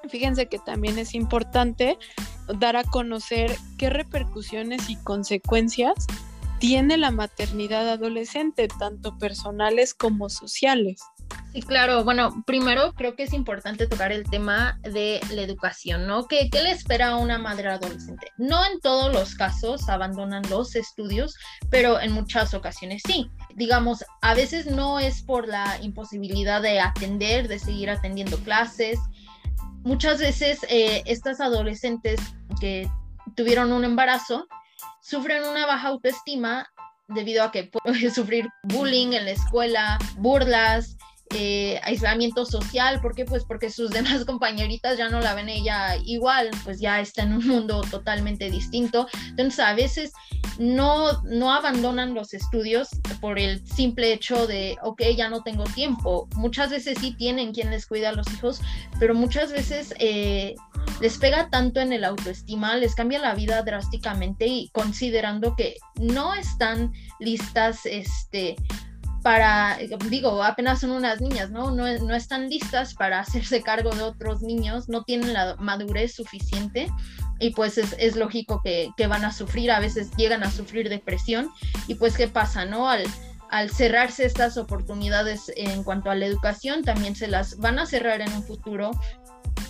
fíjense 0.08 0.46
que 0.46 0.58
también 0.58 0.98
es 0.98 1.14
importante 1.14 1.98
dar 2.58 2.76
a 2.76 2.84
conocer 2.84 3.54
qué 3.76 3.90
repercusiones 3.90 4.88
y 4.88 4.96
consecuencias 4.96 6.06
tiene 6.58 6.96
la 6.96 7.10
maternidad 7.10 7.88
adolescente, 7.88 8.68
tanto 8.68 9.18
personales 9.18 9.94
como 9.94 10.28
sociales. 10.28 11.02
Sí, 11.52 11.62
claro. 11.62 12.04
Bueno, 12.04 12.42
primero 12.46 12.92
creo 12.94 13.16
que 13.16 13.24
es 13.24 13.32
importante 13.32 13.86
tocar 13.86 14.12
el 14.12 14.24
tema 14.24 14.78
de 14.82 15.20
la 15.32 15.42
educación, 15.42 16.06
¿no? 16.06 16.26
¿Qué, 16.26 16.48
¿Qué, 16.50 16.62
le 16.62 16.70
espera 16.70 17.10
a 17.10 17.16
una 17.16 17.38
madre 17.38 17.68
adolescente? 17.68 18.30
No 18.36 18.64
en 18.64 18.80
todos 18.80 19.12
los 19.12 19.34
casos 19.34 19.88
abandonan 19.88 20.42
los 20.50 20.76
estudios, 20.76 21.34
pero 21.70 22.00
en 22.00 22.12
muchas 22.12 22.54
ocasiones 22.54 23.02
sí. 23.06 23.30
Digamos, 23.54 24.04
a 24.20 24.34
veces 24.34 24.66
no 24.66 24.98
es 24.98 25.22
por 25.22 25.48
la 25.48 25.78
imposibilidad 25.82 26.62
de 26.62 26.80
atender, 26.80 27.48
de 27.48 27.58
seguir 27.58 27.90
atendiendo 27.90 28.38
clases. 28.38 28.98
Muchas 29.82 30.20
veces 30.20 30.60
eh, 30.68 31.02
estas 31.06 31.40
adolescentes 31.40 32.20
que 32.60 32.88
tuvieron 33.34 33.72
un 33.72 33.84
embarazo 33.84 34.46
sufren 35.00 35.44
una 35.44 35.66
baja 35.66 35.88
autoestima 35.88 36.68
debido 37.08 37.42
a 37.44 37.52
que 37.52 37.64
pueden 37.64 38.10
sufrir 38.14 38.48
bullying 38.64 39.12
en 39.12 39.24
la 39.24 39.32
escuela, 39.32 39.98
burlas, 40.16 40.96
eh, 41.34 41.80
aislamiento 41.82 42.46
social, 42.46 43.00
¿por 43.00 43.14
qué? 43.14 43.24
Pues 43.24 43.44
porque 43.44 43.70
sus 43.70 43.90
demás 43.96 44.24
compañeritas 44.24 44.96
ya 44.98 45.08
no 45.08 45.20
la 45.20 45.34
ven 45.34 45.48
ella 45.48 45.96
igual, 46.04 46.50
pues 46.64 46.80
ya 46.80 47.00
está 47.00 47.22
en 47.22 47.34
un 47.34 47.46
mundo 47.46 47.82
totalmente 47.90 48.50
distinto. 48.50 49.08
Entonces 49.30 49.60
a 49.60 49.74
veces 49.74 50.12
no, 50.58 51.22
no 51.22 51.52
abandonan 51.52 52.14
los 52.14 52.32
estudios 52.32 52.88
por 53.20 53.38
el 53.38 53.66
simple 53.66 54.12
hecho 54.12 54.46
de, 54.46 54.76
ok, 54.82 55.02
ya 55.16 55.28
no 55.28 55.42
tengo 55.42 55.64
tiempo. 55.64 56.28
Muchas 56.36 56.70
veces 56.70 56.98
sí 57.00 57.14
tienen 57.16 57.52
quien 57.52 57.70
les 57.70 57.86
cuida 57.86 58.10
a 58.10 58.12
los 58.12 58.26
hijos, 58.32 58.60
pero 58.98 59.14
muchas 59.14 59.52
veces 59.52 59.94
eh, 59.98 60.54
les 61.00 61.18
pega 61.18 61.50
tanto 61.50 61.80
en 61.80 61.92
el 61.92 62.04
autoestima, 62.04 62.76
les 62.76 62.94
cambia 62.94 63.18
la 63.18 63.34
vida 63.34 63.62
drásticamente 63.62 64.46
y 64.46 64.70
considerando 64.70 65.54
que 65.56 65.76
no 65.96 66.34
están 66.34 66.92
listas, 67.18 67.84
este, 67.84 68.56
para, 69.26 69.76
digo, 70.08 70.40
apenas 70.44 70.78
son 70.78 70.92
unas 70.92 71.20
niñas, 71.20 71.50
¿no? 71.50 71.72
¿no? 71.72 71.92
No 71.98 72.14
están 72.14 72.48
listas 72.48 72.94
para 72.94 73.18
hacerse 73.18 73.60
cargo 73.60 73.90
de 73.90 74.02
otros 74.02 74.40
niños, 74.40 74.88
no 74.88 75.02
tienen 75.02 75.32
la 75.32 75.56
madurez 75.56 76.14
suficiente 76.14 76.88
y 77.40 77.50
pues 77.50 77.76
es, 77.76 78.14
lógico 78.14 78.62
que, 78.62 78.92
van 79.08 79.24
a 79.24 79.32
sufrir, 79.32 79.72
a 79.72 79.80
veces 79.80 80.12
llegan 80.16 80.44
a 80.44 80.50
sufrir 80.52 80.88
depresión 80.88 81.50
y 81.88 81.96
pues 81.96 82.16
qué 82.16 82.28
pasa, 82.28 82.66
¿no? 82.66 82.88
Al, 82.88 83.02
al 83.50 83.68
cerrarse 83.70 84.26
estas 84.26 84.56
oportunidades 84.58 85.50
en 85.56 85.82
cuanto 85.82 86.08
a 86.08 86.14
la 86.14 86.26
educación, 86.26 86.84
también 86.84 87.16
se 87.16 87.26
las 87.26 87.58
van 87.58 87.80
a 87.80 87.86
cerrar 87.86 88.20
en 88.20 88.32
un 88.32 88.44
futuro 88.44 88.92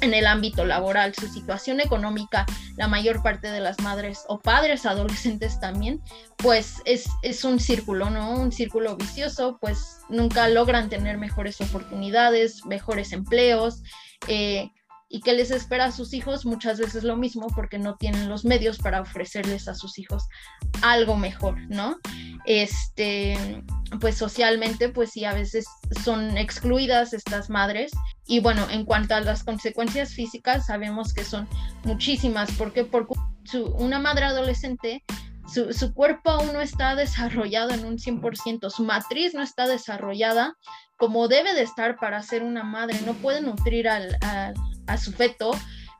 en 0.07 0.15
el 0.15 0.27
ámbito 0.27 0.65
laboral, 0.65 1.15
su 1.15 1.29
situación 1.29 1.81
económica, 1.81 2.47
la 2.77 2.89
mayor 2.89 3.23
parte 3.23 3.51
de 3.51 3.61
las 3.61 3.81
madres 3.81 4.25
o 4.29 4.41
padres 4.41 4.87
adolescentes 4.87 5.61
también, 5.61 6.01
pues 6.37 6.77
es, 6.85 7.09
es, 7.23 7.45
un 7.45 7.61
círculo, 7.61 8.09
¿no? 8.09 8.31
Un 8.31 8.53
círculo 8.53 8.97
vicioso, 8.97 9.59
pues 9.61 9.99
nunca 10.09 10.49
logran 10.49 10.89
tener 10.89 11.19
mejores 11.19 11.61
oportunidades, 11.61 12.65
mejores 12.65 13.13
empleos. 13.13 13.83
Eh, 14.29 14.71
y 15.09 15.21
que 15.21 15.35
les 15.35 15.51
espera 15.51 15.87
a 15.87 15.93
sus 15.93 16.13
hijos 16.15 16.45
muchas 16.45 16.79
veces 16.79 17.05
lo 17.05 17.17
mismo 17.17 17.47
porque 17.55 17.79
no 17.79 17.97
tienen 17.97 18.29
los 18.29 18.45
medios 18.45 18.79
para 18.79 19.01
ofrecerles 19.01 19.69
a 19.69 19.75
sus 19.75 19.99
hijos 19.99 20.29
algo 20.83 21.17
mejor, 21.17 21.59
¿no? 21.69 21.97
Este, 22.45 23.63
pues 24.01 24.17
socialmente, 24.17 24.89
pues 24.89 25.11
sí, 25.11 25.25
a 25.25 25.33
veces 25.33 25.67
son 26.05 26.37
excluidas 26.37 27.13
estas 27.13 27.51
madres. 27.51 27.93
Y 28.27 28.41
bueno, 28.41 28.67
en 28.71 28.85
cuanto 28.85 29.15
a 29.15 29.21
las 29.21 29.45
consecuencias 29.45 30.13
físicas, 30.13 30.67
sabemos 30.67 31.15
que 31.15 31.25
son 31.25 31.49
muchísimas, 31.85 32.51
porque 32.53 32.85
por 32.85 33.07
una 33.79 34.01
madre 34.01 34.25
adolescente 34.25 35.05
su, 35.53 35.73
su, 35.73 35.95
cuerpo 35.95 36.31
aún 36.31 36.53
no 36.53 36.61
está 36.61 36.97
desarrollado 36.97 37.71
en 37.71 37.85
un 37.85 37.99
100%, 37.99 38.69
su 38.71 38.83
matriz 38.83 39.35
no 39.35 39.43
está 39.43 39.69
desarrollada 39.69 40.57
como 40.97 41.29
debe 41.29 41.55
de 41.55 41.63
estar 41.63 41.97
para 41.97 42.23
ser 42.23 42.43
una 42.43 42.65
madre, 42.65 43.01
no 43.05 43.15
puede 43.15 43.43
nutrir 43.43 43.89
al, 43.89 44.17
a 44.87 44.99
su 44.99 45.13
feto 45.13 45.53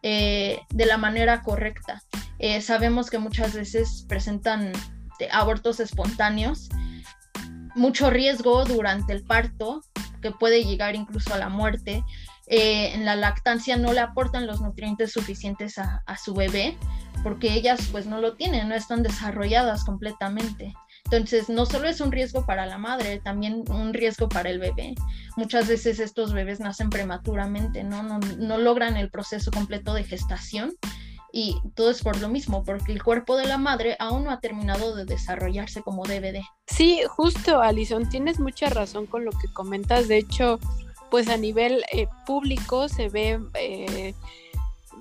eh, 0.03 0.61
de 0.71 0.87
la 0.87 0.99
manera 0.99 1.43
correcta. 1.43 2.03
Eh, 2.39 2.61
sabemos 2.61 3.11
que 3.11 3.19
muchas 3.19 3.55
veces 3.55 4.05
presentan 4.09 4.73
abortos 5.33 5.81
espontáneos, 5.81 6.69
mucho 7.75 8.11
riesgo 8.11 8.65
durante 8.65 9.13
el 9.13 9.25
parto, 9.25 9.83
que 10.21 10.31
puede 10.33 10.65
llegar 10.65 10.95
incluso 10.95 11.35
a 11.35 11.39
la 11.39 11.49
muerte. 11.49 12.05
Eh, 12.47 12.95
en 12.95 13.05
la 13.05 13.17
lactancia 13.17 13.77
no 13.77 13.93
le 13.93 14.01
aportan 14.01 14.47
los 14.47 14.61
nutrientes 14.61 15.13
suficientes 15.13 15.79
a, 15.79 16.03
a, 16.07 16.17
su 16.17 16.33
bebé 16.33 16.77
porque 17.25 17.53
ellas 17.55 17.89
pues 17.91 18.07
no 18.07 18.21
lo 18.21 18.35
tienen, 18.37 18.69
no 18.69 18.77
están 18.77 19.03
desarrolladas 19.03 19.85
completamente. 19.85 20.73
Entonces, 21.11 21.49
no 21.49 21.67
solo 21.67 21.89
es 21.89 22.01
un 22.01 22.11
riesgo 22.11 22.45
para 22.47 22.67
la 22.67 22.79
madre, 22.79 23.21
también 23.21 23.63
un 23.71 23.95
riesgo 23.95 24.29
para 24.29 24.51
el 24.51 24.59
bebé. 24.59 24.95
Muchas 25.37 25.69
veces 25.69 26.01
estos 26.01 26.33
bebés 26.33 26.59
nacen 26.59 26.91
prematuramente, 26.91 27.85
¿no? 27.85 28.03
No, 28.03 28.59
logran 28.59 28.97
el 28.97 29.09
proceso 29.09 29.53
completo 29.53 29.95
de 29.95 30.03
gestación 30.03 30.75
y 31.33 31.61
todo 31.77 31.91
es 31.91 32.03
por 32.03 32.21
lo 32.21 32.29
mismo, 32.29 32.65
porque 32.65 32.93
el 32.93 33.05
cuerpo 33.05 33.37
de 33.37 33.47
la 33.47 33.57
madre 33.57 33.97
aún 34.01 34.25
no 34.25 34.33
ha 34.33 34.41
terminado 34.41 34.97
de 34.97 35.05
desarrollarse 35.05 35.81
como 35.83 36.05
debe 36.05 36.33
de. 36.33 36.43
Sí, 36.67 37.01
justo, 37.09 37.61
Alison, 37.61 38.09
tienes 38.09 38.41
mucha 38.41 38.69
razón 38.69 39.07
con 39.07 39.25
lo 39.25 39.31
que 39.31 39.47
comentas. 39.53 40.09
De 40.09 40.17
hecho, 40.17 40.59
pues 41.09 41.29
a 41.29 41.37
nivel 41.37 41.85
eh, 41.93 42.09
público 42.27 42.89
se 42.89 43.09
ve... 43.09 43.41
Eh, 43.55 44.13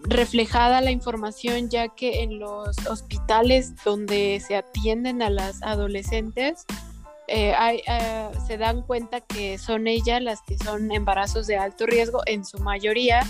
reflejada 0.08 0.82
la 0.82 0.92
información 0.92 1.70
ya 1.70 1.90
que 1.90 2.24
en 2.24 2.40
los 2.40 2.78
hospitales 2.88 3.74
donde 3.84 4.42
se 4.46 4.56
atienden 4.56 5.22
a 5.22 5.30
las 5.30 5.62
adolescentes 5.64 6.66
eh, 7.28 7.54
eh, 7.88 8.30
se 8.46 8.58
dan 8.58 8.84
cuenta 8.84 9.22
que 9.22 9.58
son 9.58 9.88
ellas 9.88 10.22
las 10.22 10.42
que 10.44 10.58
son 10.58 10.92
embarazos 10.92 11.48
de 11.48 11.58
alto 11.58 11.88
riesgo 11.88 12.22
en 12.28 12.46
su 12.46 12.60
mayoría 12.60 13.22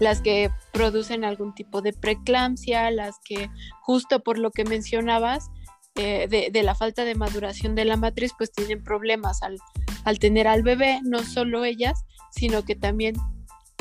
las 0.00 0.20
que 0.20 0.50
producen 0.72 1.24
algún 1.24 1.54
tipo 1.54 1.82
de 1.82 1.92
preeclampsia, 1.92 2.90
las 2.90 3.16
que 3.24 3.50
justo 3.80 4.20
por 4.20 4.38
lo 4.38 4.50
que 4.50 4.64
mencionabas 4.64 5.50
eh, 5.96 6.50
de, 6.52 6.62
la 6.62 6.74
falta 6.74 7.04
de 7.04 7.16
maduración 7.16 7.74
de 7.74 7.84
la 7.84 7.96
matriz, 7.96 8.32
pues 8.38 8.52
tienen 8.52 8.84
problemas 8.84 9.42
al, 9.42 9.58
al 10.04 10.18
tener 10.20 10.46
al 10.46 10.62
bebé, 10.62 11.00
no 11.02 11.24
solo 11.24 11.64
ellas, 11.64 12.04
sino 12.30 12.64
que 12.64 12.76
también 12.76 13.16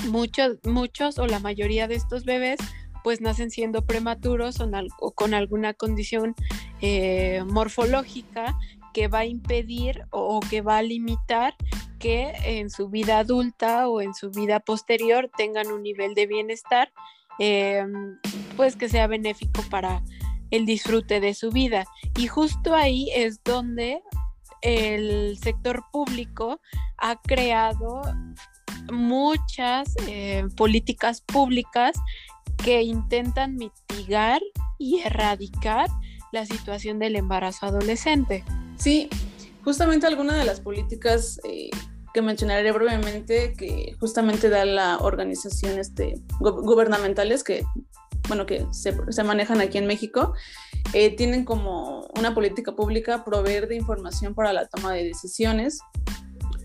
muchos, 0.05 0.57
muchos 0.63 1.17
o 1.19 1.27
la 1.27 1.39
mayoría 1.39 1.87
de 1.87 1.95
estos 1.95 2.25
bebés 2.25 2.59
pues 3.03 3.21
nacen 3.21 3.51
siendo 3.51 3.85
prematuros 3.85 4.57
o, 4.99 5.11
con 5.11 5.33
alguna 5.33 5.73
condición 5.73 6.35
eh, 6.81 7.43
morfológica 7.47 8.57
que 8.93 9.07
va 9.07 9.19
a 9.19 9.25
impedir 9.25 10.03
o, 10.09 10.39
que 10.41 10.61
va 10.61 10.77
a 10.77 10.81
limitar 10.81 11.55
que 11.99 12.33
en 12.43 12.69
su 12.69 12.89
vida 12.89 13.19
adulta 13.19 13.87
o 13.87 14.01
en 14.01 14.13
su 14.13 14.29
vida 14.31 14.59
posterior 14.59 15.31
tengan 15.37 15.71
un 15.71 15.83
nivel 15.83 16.15
de 16.15 16.27
bienestar 16.27 16.91
em, 17.39 18.17
pues 18.55 18.75
que 18.75 18.89
sea 18.89 19.07
benéfico 19.07 19.61
para 19.69 20.03
el 20.51 20.65
disfrute 20.65 21.19
de 21.19 21.33
su 21.33 21.51
vida. 21.51 21.85
Y 22.17 22.27
justo 22.27 22.75
ahí 22.75 23.09
es 23.15 23.43
donde 23.43 24.01
el 24.61 25.37
sector 25.37 25.83
público 25.91 26.59
ha 26.97 27.21
creado 27.21 28.01
muchas 28.91 29.95
eh, 30.07 30.45
políticas 30.55 31.21
públicas 31.21 31.97
que 32.63 32.81
intentan 32.81 33.55
mitigar 33.55 34.41
y 34.77 34.99
erradicar 34.99 35.89
la 36.31 36.45
situación 36.45 36.99
del 36.99 37.15
embarazo 37.15 37.65
adolescente. 37.65 38.43
Sí, 38.77 39.09
justamente 39.63 40.07
alguna 40.07 40.35
de 40.35 40.45
las 40.45 40.59
políticas 40.59 41.39
eh, 41.43 41.69
que 42.13 42.21
mencionaré 42.21 42.71
brevemente 42.71 43.53
que 43.53 43.95
justamente 43.99 44.49
da 44.49 44.65
la 44.65 44.97
organización 44.97 45.77
este, 45.79 46.15
gubernamentales 46.39 47.43
que 47.43 47.63
bueno 48.27 48.45
que 48.45 48.65
se, 48.71 49.23
manejan 49.23 49.61
aquí 49.61 49.77
en 49.77 49.87
México 49.87 50.33
eh, 50.93 51.15
tienen 51.15 51.45
como 51.45 52.07
una 52.17 52.33
política 52.33 52.75
pública 52.75 53.23
proveer 53.23 53.67
de 53.67 53.75
información 53.75 54.33
para 54.33 54.53
la 54.53 54.67
toma 54.67 54.93
de 54.93 55.03
decisiones 55.03 55.79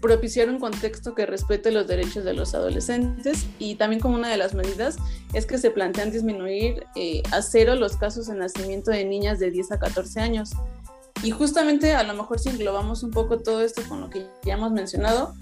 propiciar 0.03 0.51
un 0.51 0.59
contexto 0.59 1.15
que 1.15 1.25
respete 1.25 1.71
los 1.71 1.87
derechos 1.87 2.25
de 2.25 2.35
los 2.35 2.55
adolescentes 2.55 3.47
y 3.59 3.77
también 3.77 4.01
como 4.01 4.17
una 4.17 4.29
de 4.29 4.37
las 4.37 4.53
medidas 4.53 4.97
es 5.33 5.47
que 5.47 5.57
se 5.57 5.71
plantean 5.71 6.11
disminuir 6.11 6.85
eh, 6.97 7.23
a 7.31 7.41
cero 7.41 7.77
los 7.77 7.97
casos 7.97 8.27
de 8.27 8.35
nacimiento 8.35 8.91
de 8.91 9.05
niñas 9.05 9.39
de 9.39 9.51
10 9.51 9.73
a 9.73 9.79
14 9.79 10.21
años. 10.21 10.51
Y 11.23 11.31
justamente 11.31 11.95
a 11.95 12.03
lo 12.03 12.15
mejor 12.15 12.41
si 12.41 12.49
englobamos 12.49 13.05
un 13.05 13.13
poco 13.13 13.39
todo 13.39 13.63
esto 13.63 13.81
con 13.89 14.01
lo 14.01 14.11
que 14.11 14.27
ya 14.45 14.55
hemos 14.55 14.73
mencionado, 14.73 15.35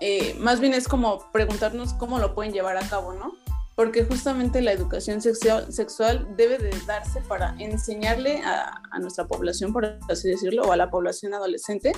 eh, 0.00 0.34
más 0.40 0.60
bien 0.60 0.72
es 0.72 0.88
como 0.88 1.30
preguntarnos 1.30 1.92
cómo 1.92 2.18
lo 2.18 2.34
pueden 2.34 2.52
llevar 2.52 2.78
a 2.78 2.88
cabo, 2.88 3.12
¿no? 3.12 3.34
porque 3.74 4.04
justamente 4.04 4.60
la 4.60 4.72
educación 4.72 5.20
sexual, 5.20 6.28
debe 6.36 6.58
de 6.58 6.70
darse 6.86 7.20
para 7.22 7.56
enseñarle 7.58 8.40
a, 8.42 8.80
a, 8.92 8.98
nuestra 9.00 9.26
población, 9.26 9.72
por 9.72 9.98
así 10.08 10.28
decirlo, 10.28 10.62
o 10.62 10.72
a 10.72 10.76
la 10.76 10.90
población 10.90 11.34
adolescente, 11.34 11.92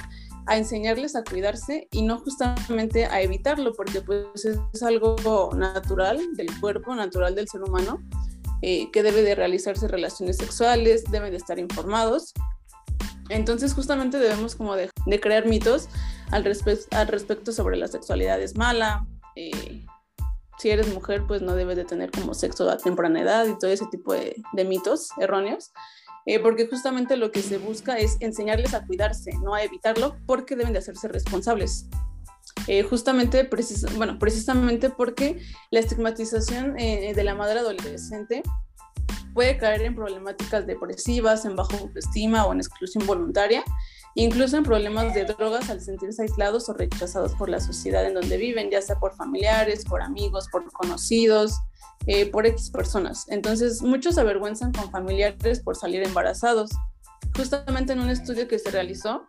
a 0.46 0.56
enseñarles 0.56 1.16
a 1.16 1.24
cuidarse 1.24 1.88
y 1.90 2.02
no 2.02 2.18
justamente 2.18 3.06
a 3.06 3.20
evitarlo, 3.20 3.72
porque 3.74 4.00
pues 4.00 4.44
es 4.44 4.82
algo 4.82 5.50
natural 5.54 6.20
del 6.34 6.48
cuerpo, 6.60 6.94
natural 6.94 7.34
del 7.34 7.48
ser 7.48 7.62
humano, 7.62 8.00
eh, 8.62 8.90
que 8.90 9.02
debe 9.02 9.22
de 9.22 9.34
realizarse 9.34 9.88
relaciones 9.88 10.36
sexuales, 10.36 11.04
deben 11.10 11.30
de 11.30 11.36
estar 11.36 11.58
informados. 11.58 12.32
Entonces 13.28 13.74
justamente 13.74 14.18
debemos 14.18 14.54
como 14.54 14.76
de, 14.76 14.88
de 15.04 15.20
crear 15.20 15.46
mitos 15.46 15.88
al, 16.30 16.46
al 16.92 17.08
respecto 17.08 17.52
sobre 17.52 17.76
la 17.76 17.88
sexualidad 17.88 18.40
es 18.40 18.56
mala, 18.56 19.06
eh, 19.34 19.84
si 20.58 20.70
eres 20.70 20.92
mujer, 20.92 21.24
pues 21.26 21.42
no 21.42 21.54
debes 21.54 21.76
de 21.76 21.84
tener 21.84 22.10
como 22.10 22.34
sexo 22.34 22.68
a 22.70 22.78
temprana 22.78 23.20
edad 23.20 23.46
y 23.46 23.58
todo 23.58 23.70
ese 23.70 23.86
tipo 23.86 24.14
de, 24.14 24.42
mitos 24.64 25.10
erróneos, 25.20 25.70
eh, 26.26 26.40
porque 26.40 26.66
justamente 26.66 27.16
lo 27.16 27.30
que 27.30 27.40
se 27.40 27.58
busca 27.58 27.98
es 27.98 28.16
enseñarles 28.20 28.74
a 28.74 28.84
cuidarse, 28.84 29.30
no 29.42 29.54
a 29.54 29.62
evitarlo, 29.62 30.16
porque 30.26 30.56
deben 30.56 30.72
de 30.72 30.80
hacerse 30.80 31.08
responsables. 31.08 31.86
Eh, 32.66 32.82
justamente, 32.82 33.48
bueno, 33.96 34.18
precisamente 34.18 34.90
porque 34.90 35.40
la 35.70 35.80
estigmatización 35.80 36.78
eh, 36.78 37.12
de 37.14 37.24
la 37.24 37.34
madre 37.34 37.60
adolescente 37.60 38.42
puede 39.34 39.56
caer 39.56 39.82
en 39.82 39.94
problemáticas 39.94 40.66
depresivas, 40.66 41.44
en 41.44 41.54
bajo 41.54 41.76
autoestima 41.76 42.44
o 42.46 42.52
en 42.52 42.58
exclusión 42.58 43.06
voluntaria, 43.06 43.62
incluso 44.16 44.56
en 44.56 44.64
problemas 44.64 45.14
de 45.14 45.26
drogas 45.26 45.70
al 45.70 45.80
sentirse 45.80 46.22
aislados 46.22 46.68
o 46.68 46.72
rechazados 46.72 47.34
por 47.34 47.48
la 47.48 47.60
sociedad 47.60 48.04
en 48.04 48.14
donde 48.14 48.36
viven, 48.38 48.68
ya 48.70 48.82
sea 48.82 48.98
por 48.98 49.14
familiares, 49.14 49.84
por 49.84 50.02
amigos, 50.02 50.48
por 50.50 50.64
conocidos, 50.72 51.54
eh, 52.06 52.28
por 52.30 52.46
X 52.46 52.70
personas. 52.70 53.26
Entonces, 53.28 53.82
muchos 53.82 54.14
se 54.14 54.22
avergüenzan 54.22 54.72
con 54.72 54.90
familiares 54.90 55.60
por 55.60 55.76
salir 55.76 56.02
embarazados. 56.02 56.70
Justamente 57.36 57.92
en 57.92 58.00
un 58.00 58.08
estudio 58.08 58.48
que 58.48 58.58
se 58.58 58.70
realizó 58.70 59.26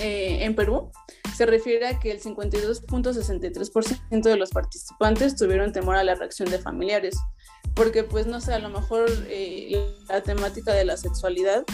eh, 0.00 0.44
en 0.44 0.54
Perú, 0.54 0.92
se 1.36 1.46
refiere 1.46 1.88
a 1.88 1.98
que 1.98 2.12
el 2.12 2.20
52.63% 2.20 4.22
de 4.22 4.36
los 4.36 4.50
participantes 4.50 5.34
tuvieron 5.34 5.72
temor 5.72 5.96
a 5.96 6.04
la 6.04 6.14
reacción 6.14 6.48
de 6.50 6.60
familiares, 6.60 7.18
porque 7.74 8.04
pues 8.04 8.28
no 8.28 8.40
sé, 8.40 8.54
a 8.54 8.60
lo 8.60 8.70
mejor 8.70 9.06
eh, 9.28 9.92
la 10.08 10.22
temática 10.22 10.72
de 10.72 10.84
la 10.84 10.96
sexualidad 10.96 11.64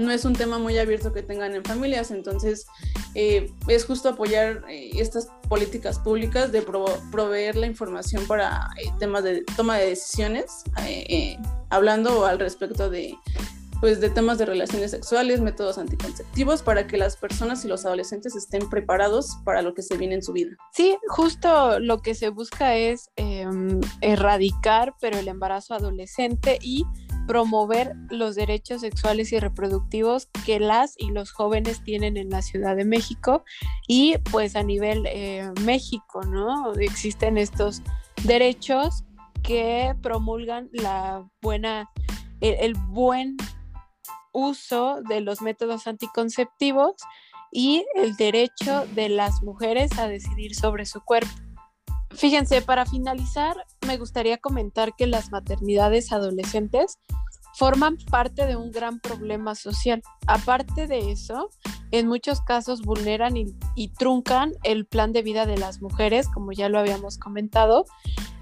no 0.00 0.10
es 0.10 0.24
un 0.24 0.34
tema 0.34 0.58
muy 0.58 0.78
abierto 0.78 1.12
que 1.12 1.22
tengan 1.22 1.54
en 1.54 1.64
familias, 1.64 2.10
entonces 2.10 2.66
eh, 3.14 3.52
es 3.68 3.84
justo 3.84 4.08
apoyar 4.08 4.64
eh, 4.68 4.90
estas 4.94 5.28
políticas 5.48 5.98
públicas 5.98 6.52
de 6.52 6.62
proveer 6.62 7.56
la 7.56 7.66
información 7.66 8.26
para 8.26 8.68
eh, 8.82 8.90
temas 8.98 9.24
de 9.24 9.42
toma 9.56 9.78
de 9.78 9.90
decisiones, 9.90 10.64
hablando 11.70 12.26
al 12.26 12.38
respecto 12.38 12.90
de 12.90 13.16
pues 13.80 14.00
de 14.00 14.10
temas 14.10 14.38
de 14.38 14.44
relaciones 14.44 14.90
sexuales, 14.90 15.40
métodos 15.40 15.78
anticonceptivos, 15.78 16.62
para 16.62 16.86
que 16.86 16.98
las 16.98 17.16
personas 17.16 17.64
y 17.64 17.68
los 17.68 17.86
adolescentes 17.86 18.36
estén 18.36 18.68
preparados 18.68 19.38
para 19.44 19.62
lo 19.62 19.74
que 19.74 19.82
se 19.82 19.96
viene 19.96 20.16
en 20.16 20.22
su 20.22 20.32
vida. 20.32 20.50
Sí, 20.74 20.98
justo 21.08 21.80
lo 21.80 22.02
que 22.02 22.14
se 22.14 22.28
busca 22.28 22.76
es 22.76 23.10
em, 23.16 23.80
erradicar, 24.02 24.94
pero 25.00 25.18
el 25.18 25.28
embarazo 25.28 25.74
adolescente 25.74 26.58
y 26.60 26.84
promover 27.26 27.94
los 28.08 28.34
derechos 28.34 28.80
sexuales 28.80 29.32
y 29.32 29.38
reproductivos 29.38 30.28
que 30.44 30.60
las 30.60 30.94
y 30.98 31.10
los 31.10 31.32
jóvenes 31.32 31.82
tienen 31.82 32.16
en 32.16 32.30
la 32.30 32.42
Ciudad 32.42 32.76
de 32.76 32.84
México 32.84 33.44
y 33.86 34.18
pues 34.30 34.56
a 34.56 34.62
nivel 34.62 35.04
eh, 35.06 35.50
México, 35.62 36.22
¿no? 36.22 36.72
Existen 36.74 37.38
estos 37.38 37.82
derechos 38.24 39.04
que 39.42 39.94
promulgan 40.02 40.68
la 40.72 41.26
buena, 41.40 41.90
el, 42.40 42.74
buen 42.74 43.36
uso 44.32 45.00
de 45.08 45.20
los 45.20 45.40
métodos 45.40 45.86
anticonceptivos 45.86 46.94
y 47.52 47.84
el 47.96 48.16
derecho 48.16 48.86
de 48.94 49.08
las 49.08 49.42
mujeres 49.42 49.98
a 49.98 50.08
decidir 50.08 50.54
sobre 50.54 50.86
su 50.86 51.00
cuerpo. 51.00 51.30
Fíjense, 52.12 52.60
para 52.62 52.86
finalizar, 52.86 53.56
me 53.86 53.96
gustaría 53.96 54.38
comentar 54.38 54.94
que 54.96 55.06
las 55.06 55.30
maternidades 55.30 56.12
adolescentes 56.12 56.98
forman 57.54 57.96
parte 58.10 58.46
de 58.46 58.56
un 58.56 58.70
gran 58.70 59.00
problema 59.00 59.54
social. 59.54 60.02
Aparte 60.26 60.86
de 60.86 61.12
eso, 61.12 61.50
en 61.90 62.06
muchos 62.06 62.40
casos 62.40 62.82
vulneran 62.82 63.36
y, 63.36 63.88
truncan 63.98 64.52
el 64.62 64.86
plan 64.86 65.12
de 65.12 65.22
vida 65.22 65.46
de 65.46 65.56
las 65.56 65.82
mujeres, 65.82 66.28
como 66.28 66.52
ya 66.52 66.68
lo 66.68 66.78
habíamos 66.78 67.18
comentado, 67.18 67.84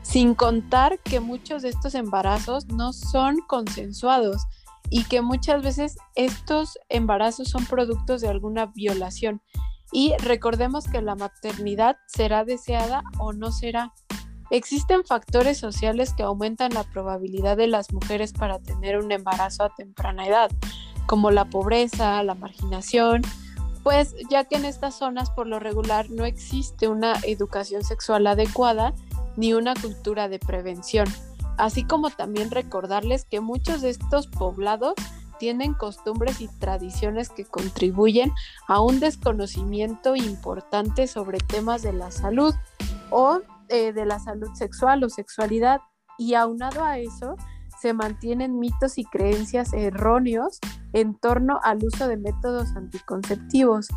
sin 0.02 0.34
contar 0.34 0.98
que 1.00 1.20
muchos 1.20 1.62
de 1.62 1.70
estos 1.70 1.94
embarazos 1.94 2.66
no 2.66 2.92
son 2.92 3.38
consensuados 3.46 4.42
y 4.90 5.04
que 5.04 5.20
muchas 5.20 5.62
veces 5.62 5.96
estos 6.14 6.78
embarazos 6.88 7.48
son 7.48 7.66
productos 7.66 8.20
de 8.20 8.28
alguna 8.28 8.66
violación. 8.66 9.42
Y 9.92 10.14
recordemos 10.18 10.86
que 10.86 11.00
la 11.00 11.14
maternidad 11.14 11.96
será 12.06 12.44
deseada 12.44 13.02
o 13.18 13.32
no 13.32 13.52
será. 13.52 13.92
Existen 14.50 15.04
factores 15.04 15.58
sociales 15.58 16.14
que 16.14 16.22
aumentan 16.22 16.72
la 16.72 16.84
probabilidad 16.84 17.56
de 17.56 17.66
las 17.66 17.92
mujeres 17.92 18.32
para 18.32 18.58
tener 18.58 18.98
un 18.98 19.12
embarazo 19.12 19.64
a 19.64 19.74
temprana 19.74 20.26
edad, 20.26 20.50
como 21.06 21.30
la 21.30 21.44
pobreza, 21.46 22.22
la 22.22 22.34
marginación, 22.34 23.22
pues 23.82 24.14
ya 24.30 24.44
que 24.44 24.56
en 24.56 24.64
estas 24.64 24.94
zonas 24.96 25.30
por 25.30 25.46
lo 25.46 25.58
regular 25.58 26.10
no 26.10 26.24
existe 26.24 26.88
una 26.88 27.14
educación 27.24 27.84
sexual 27.84 28.26
adecuada 28.26 28.94
ni 29.36 29.54
una 29.54 29.74
cultura 29.74 30.28
de 30.28 30.38
prevención, 30.38 31.06
así 31.56 31.84
como 31.84 32.10
también 32.10 32.50
recordarles 32.50 33.24
que 33.24 33.40
muchos 33.40 33.82
de 33.82 33.90
estos 33.90 34.26
poblados 34.26 34.94
tienen 35.38 35.74
costumbres 35.74 36.40
y 36.40 36.48
tradiciones 36.58 37.30
que 37.30 37.44
contribuyen 37.44 38.32
a 38.66 38.80
un 38.80 39.00
desconocimiento 39.00 40.16
importante 40.16 41.06
sobre 41.06 41.38
temas 41.38 41.82
de 41.82 41.92
la 41.92 42.10
salud 42.10 42.54
o 43.10 43.40
eh, 43.68 43.92
de 43.92 44.06
la 44.06 44.18
salud 44.18 44.48
sexual 44.54 45.04
o 45.04 45.08
sexualidad 45.08 45.80
y 46.18 46.34
aunado 46.34 46.84
a 46.84 46.98
eso 46.98 47.36
se 47.80 47.92
mantienen 47.92 48.58
mitos 48.58 48.98
y 48.98 49.04
creencias 49.04 49.72
erróneos 49.72 50.58
en 50.92 51.14
torno 51.14 51.60
al 51.62 51.84
uso 51.84 52.08
de 52.08 52.16
métodos 52.16 52.74
anticonceptivos. 52.76 53.88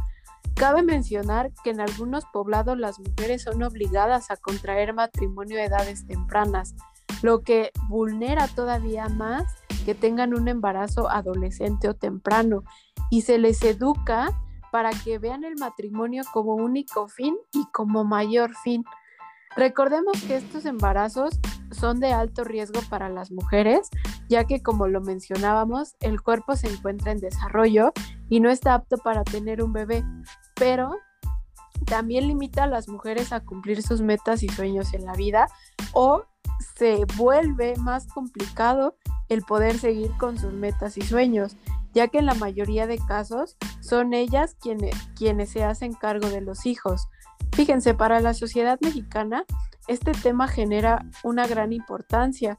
Cabe 0.56 0.84
mencionar 0.84 1.52
que 1.64 1.72
en 1.72 1.82
algunos 1.82 2.26
poblados 2.26 2.78
las 2.78 3.00
mujeres 3.00 3.44
son 3.44 3.64
obligadas 3.64 4.30
a 4.30 4.38
contraer 4.38 4.94
matrimonio 4.94 5.58
a 5.60 5.64
edades 5.64 6.06
tempranas, 6.06 6.76
lo 7.22 7.42
que 7.42 7.72
vulnera 7.88 8.48
todavía 8.48 9.08
más 9.10 9.44
que 9.86 9.96
tengan 9.96 10.34
un 10.34 10.48
embarazo 10.48 11.10
adolescente 11.10 11.90
o 11.90 11.96
temprano 11.96 12.64
y 13.10 13.22
se 13.22 13.38
les 13.38 13.62
educa 13.64 14.30
para 14.72 14.92
que 14.92 15.20
vean 15.20 15.44
el 15.44 15.56
matrimonio 15.56 16.24
como 16.32 16.56
único 16.56 17.08
fin 17.08 17.36
y 17.54 17.66
como 17.72 18.04
mayor 18.04 18.56
fin. 18.64 18.86
Recordemos 19.56 20.22
que 20.24 20.38
estos 20.38 20.66
embarazos 20.66 21.40
son 21.72 22.00
de 22.00 22.14
alto 22.14 22.44
riesgo 22.44 22.80
para 22.90 23.10
las 23.10 23.32
mujeres, 23.32 23.90
ya 24.30 24.46
que 24.46 24.64
como 24.64 24.88
lo 24.88 25.02
mencionábamos, 25.02 25.96
el 26.00 26.22
cuerpo 26.22 26.56
se 26.56 26.70
encuentra 26.70 27.12
en 27.12 27.20
desarrollo 27.20 27.92
y 28.30 28.40
no 28.40 28.50
está 28.50 28.76
apto 28.76 28.98
para 28.98 29.24
tener 29.26 29.62
un 29.62 29.74
bebé, 29.74 30.06
pero 30.56 30.96
también 31.86 32.28
limita 32.28 32.64
a 32.64 32.68
las 32.68 32.88
mujeres 32.88 33.34
a 33.34 33.42
cumplir 33.42 33.82
sus 33.82 34.02
metas 34.02 34.44
y 34.44 34.48
sueños 34.48 34.94
en 34.94 35.06
la 35.06 35.14
vida 35.14 35.48
o 35.94 36.24
se 36.62 37.06
vuelve 37.18 37.76
más 37.78 38.08
complicado 38.08 38.96
el 39.30 39.42
poder 39.42 39.78
seguir 39.78 40.12
con 40.18 40.38
sus 40.38 40.54
metas 40.54 40.98
y 40.98 41.02
sueños, 41.02 41.58
ya 41.94 42.08
que 42.08 42.20
en 42.20 42.26
la 42.26 42.36
mayoría 42.36 42.88
de 42.88 42.98
casos 42.98 43.58
son 43.80 44.14
ellas 44.14 44.56
quienes, 44.60 44.96
quienes 45.16 45.50
se 45.50 45.64
hacen 45.64 45.94
cargo 45.94 46.30
de 46.30 46.42
los 46.42 46.66
hijos. 46.66 47.08
Fíjense, 47.54 47.94
para 47.94 48.20
la 48.20 48.34
sociedad 48.34 48.80
mexicana 48.82 49.46
este 49.88 50.12
tema 50.12 50.48
genera 50.48 51.06
una 51.24 51.48
gran 51.48 51.74
importancia, 51.74 52.58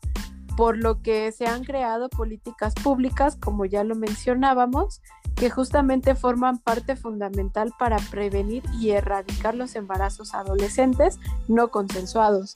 por 0.57 0.77
lo 0.77 1.01
que 1.01 1.33
se 1.33 1.47
han 1.47 1.65
creado 1.65 2.09
políticas 2.11 2.75
públicas, 2.75 3.37
como 3.37 3.65
ya 3.65 3.85
lo 3.85 3.95
mencionábamos, 3.95 5.01
que 5.35 5.49
justamente 5.49 6.15
forman 6.15 6.59
parte 6.59 6.95
fundamental 6.95 7.73
para 7.79 7.97
prevenir 8.11 8.63
y 8.79 8.91
erradicar 8.91 9.55
los 9.55 9.77
embarazos 9.77 10.35
adolescentes 10.35 11.19
no 11.49 11.69
consensuados, 11.69 12.53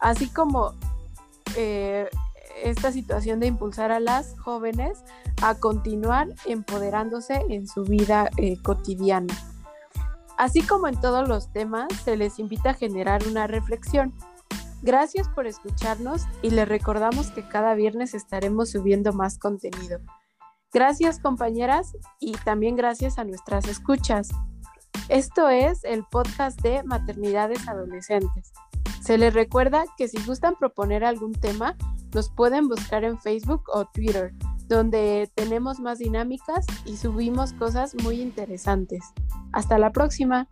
así 0.00 0.28
como 0.28 0.74
eh, 1.60 2.08
esta 2.62 2.92
situación 2.92 3.40
de 3.40 3.48
impulsar 3.48 3.90
a 3.90 3.98
las 3.98 4.38
jóvenes 4.38 5.02
a 5.42 5.56
continuar 5.56 6.28
empoderándose 6.46 7.44
en 7.48 7.66
su 7.66 7.82
vida 7.82 8.30
eh, 8.36 8.62
cotidiana. 8.62 9.34
Así 10.36 10.62
como 10.62 10.86
en 10.86 11.00
todos 11.00 11.28
los 11.28 11.52
temas, 11.52 11.88
se 12.04 12.16
les 12.16 12.38
invita 12.38 12.70
a 12.70 12.74
generar 12.74 13.26
una 13.26 13.48
reflexión. 13.48 14.14
Gracias 14.82 15.28
por 15.28 15.48
escucharnos 15.48 16.22
y 16.42 16.50
les 16.50 16.68
recordamos 16.68 17.32
que 17.32 17.46
cada 17.48 17.74
viernes 17.74 18.14
estaremos 18.14 18.70
subiendo 18.70 19.12
más 19.12 19.36
contenido. 19.36 19.98
Gracias 20.72 21.18
compañeras 21.18 21.96
y 22.20 22.32
también 22.44 22.76
gracias 22.76 23.18
a 23.18 23.24
nuestras 23.24 23.66
escuchas. 23.66 24.28
Esto 25.08 25.48
es 25.48 25.82
el 25.82 26.04
podcast 26.04 26.60
de 26.60 26.84
Maternidades 26.84 27.66
Adolescentes. 27.66 28.52
Se 29.08 29.16
les 29.16 29.32
recuerda 29.32 29.86
que 29.96 30.06
si 30.06 30.22
gustan 30.24 30.56
proponer 30.56 31.02
algún 31.02 31.32
tema, 31.32 31.78
nos 32.12 32.28
pueden 32.28 32.68
buscar 32.68 33.04
en 33.04 33.18
Facebook 33.18 33.62
o 33.72 33.86
Twitter, 33.86 34.34
donde 34.66 35.30
tenemos 35.34 35.80
más 35.80 35.98
dinámicas 35.98 36.66
y 36.84 36.98
subimos 36.98 37.54
cosas 37.54 37.94
muy 38.02 38.20
interesantes. 38.20 39.02
Hasta 39.52 39.78
la 39.78 39.92
próxima. 39.92 40.46